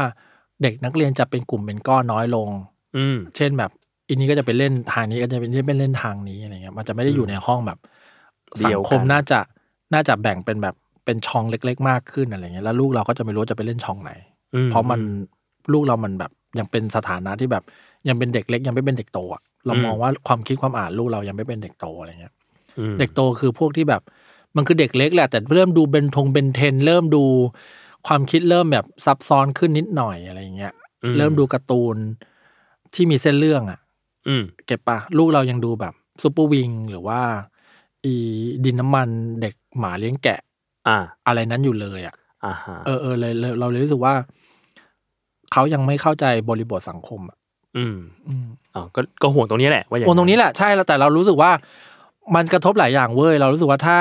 [0.62, 2.50] เด็กนักเรียนจะเป็นกลุ่มเป็นก้อนน้อยลง
[2.98, 3.72] อืมเช่นแบบ
[4.08, 7.80] อันนี้ก็จะเป็นเล่นทางนี้ก็จะเป็นเป็นเล่นทางนี้อะไรเงี้ยมันจะไม่ได้อยู่ในห้องแบบ
[8.58, 9.40] เดีสัยวงกันคมน่าจะ
[9.94, 14.33] น่าจะแบ่งเป็นแบบเป็นช่องเล็ก ๆ มากขึ้นอะไรเงี้ยแล้วลูกเราก็จะไม่รู้จะไปเล่นช่องไหนอื
[14.70, 15.02] เพราะมัน
[15.74, 17.64] ลูกเรามันแบบยังเป็นสถานะที่แบบ
[18.08, 22.34] ยังเป็นเด็กเล็กยังไม่เป็นเด็กโตอะเรามองว่าความคิดความอ่านลูกเรายังไม่เป็นเด็กโตอะไรเงี้ย
[22.80, 24.02] อืมเด็กโตคือพวกที่แบบ
[24.56, 27.24] มันคือเด็กเล็กแหละ แต่เริ่มดูเบนทงเบนเทน เริ่มดู
[28.08, 31.98] ความคิดเริ่มแบบซับซ้อนขึ้นนิดหน่อยอะไรอย่างเงี้ยอืเริ่มดูการ์ตูน
[32.94, 33.80] ที่มีเส้นเรื่องอะ
[34.28, 37.20] อืมเก็บปะลูกเรายังดูแบบซูเปอร์วิงหรือว่า
[38.06, 38.14] อี
[38.66, 39.10] ดินน้ำมัน
[39.42, 40.40] เด็กหมาเลี้ยงแกะ
[40.88, 42.16] อ่า อะไรนั้นอยู่เลยอะ
[42.46, 44.14] อ่าฮะเออเออเลยเลยเราเลยรู้สึกว่า
[45.54, 47.38] เขายังไม่เข้าใจบริบทสังคมอะ
[47.78, 47.98] อืม
[48.28, 51.52] อืมอ๋อก็ก็ห่วงตรงนี้แหละว่าอย่างโอ้ตรงนี้แหละใช่แล้วแต่เรารู้สึกว่า
[52.36, 53.98] มันกระทบหลายอย่างเว้ยเรารู้สึกว่าถ้า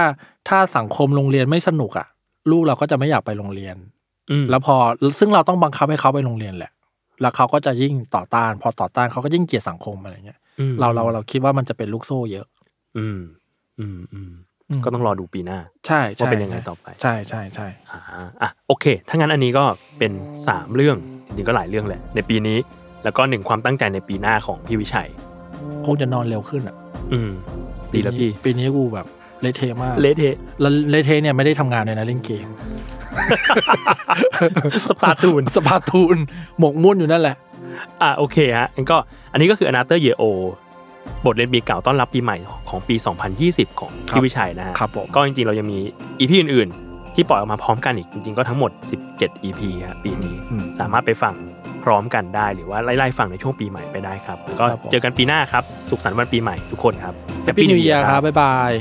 [0.49, 2.07] ถ้าสังคมโรงเรียนไม่สนุกอะ
[2.51, 3.77] ลูกเราก็จะไม่อยากไปโรงเรียน
[4.31, 4.77] อืมแล้วพอ
[5.19, 6.73] ซึ่งเราต้องบังคับให้เขาไปโรงเรียนแหละ
[7.21, 12.47] แล้วเขาก็จะยิ่งต่อต้าน พอต่อต้านเขาก็ยิ่งเกลียดสังคมอะไรเงี้ยอืมเราเราเราคิดว่ามันจะเป็นลูกโซ่เยอะ
[12.99, 13.21] อืม
[13.81, 14.33] อืมอืม
[14.69, 18.01] อืมก็ต้องรอดูปีหน้าใช่ใช่ว่าเป็นยังไงต่อไป ใช่ใช่ใช่อ่า
[18.43, 19.65] อะโอเค ถ้างั้นอันนี้ก็
[19.99, 20.13] เป็น
[20.47, 20.97] สามเรื่อง
[21.37, 22.59] จริงๆก็หลายเรื่องแหละในปีนี้
[23.05, 25.09] แล้วก็หนึ่งความตั้งใจในปีหน้าของพี่วิชัย
[25.87, 26.77] คงจะนอนเร็วขึ้นอะ
[27.13, 27.33] อืม
[27.93, 29.07] ปีแล้วพี่ ปีนี้กูแบบ
[29.41, 32.49] เละเทะมากเละเทะแล้วเละเทะเนี่ยไม่ได้ทำงานเลยนะเล่นเกม
[34.89, 36.17] สปาร์ตูนสปาตูน
[36.59, 37.37] หมกมุ่นอยู่นั่นแหละ
[38.03, 38.97] อะโอเคฮะงั้นก็
[39.33, 40.25] อันนี้ก็คือ Another Year O
[41.25, 42.37] บทเรียนปีเก่าต้อนรับปีใหม่
[42.69, 42.95] ของปี
[43.39, 45.79] 2020 ของครับพี่วิชัยนะฮะครับผมก็จริงๆ เรายังมี
[46.21, 48.71] EP อื่นๆ ที่ปล่อยออกมาพร้อมกันอีกจริงๆก็ทั้งหมด
[49.09, 51.35] 17 EP ครับปีนี้อืมสามารถไปฟัง
[51.85, 58.73] พร้อมกันได้หรือว่าไล่ๆฟังในช่วงปีใหม่ไปได้ครับแล้วก็ครับผมเจอกันปีหน้าครับ สุขสันต์วันปีใหม่ทุกคนครับแฮปปี้นิว New เยีย Year ครับบ๊ายบาย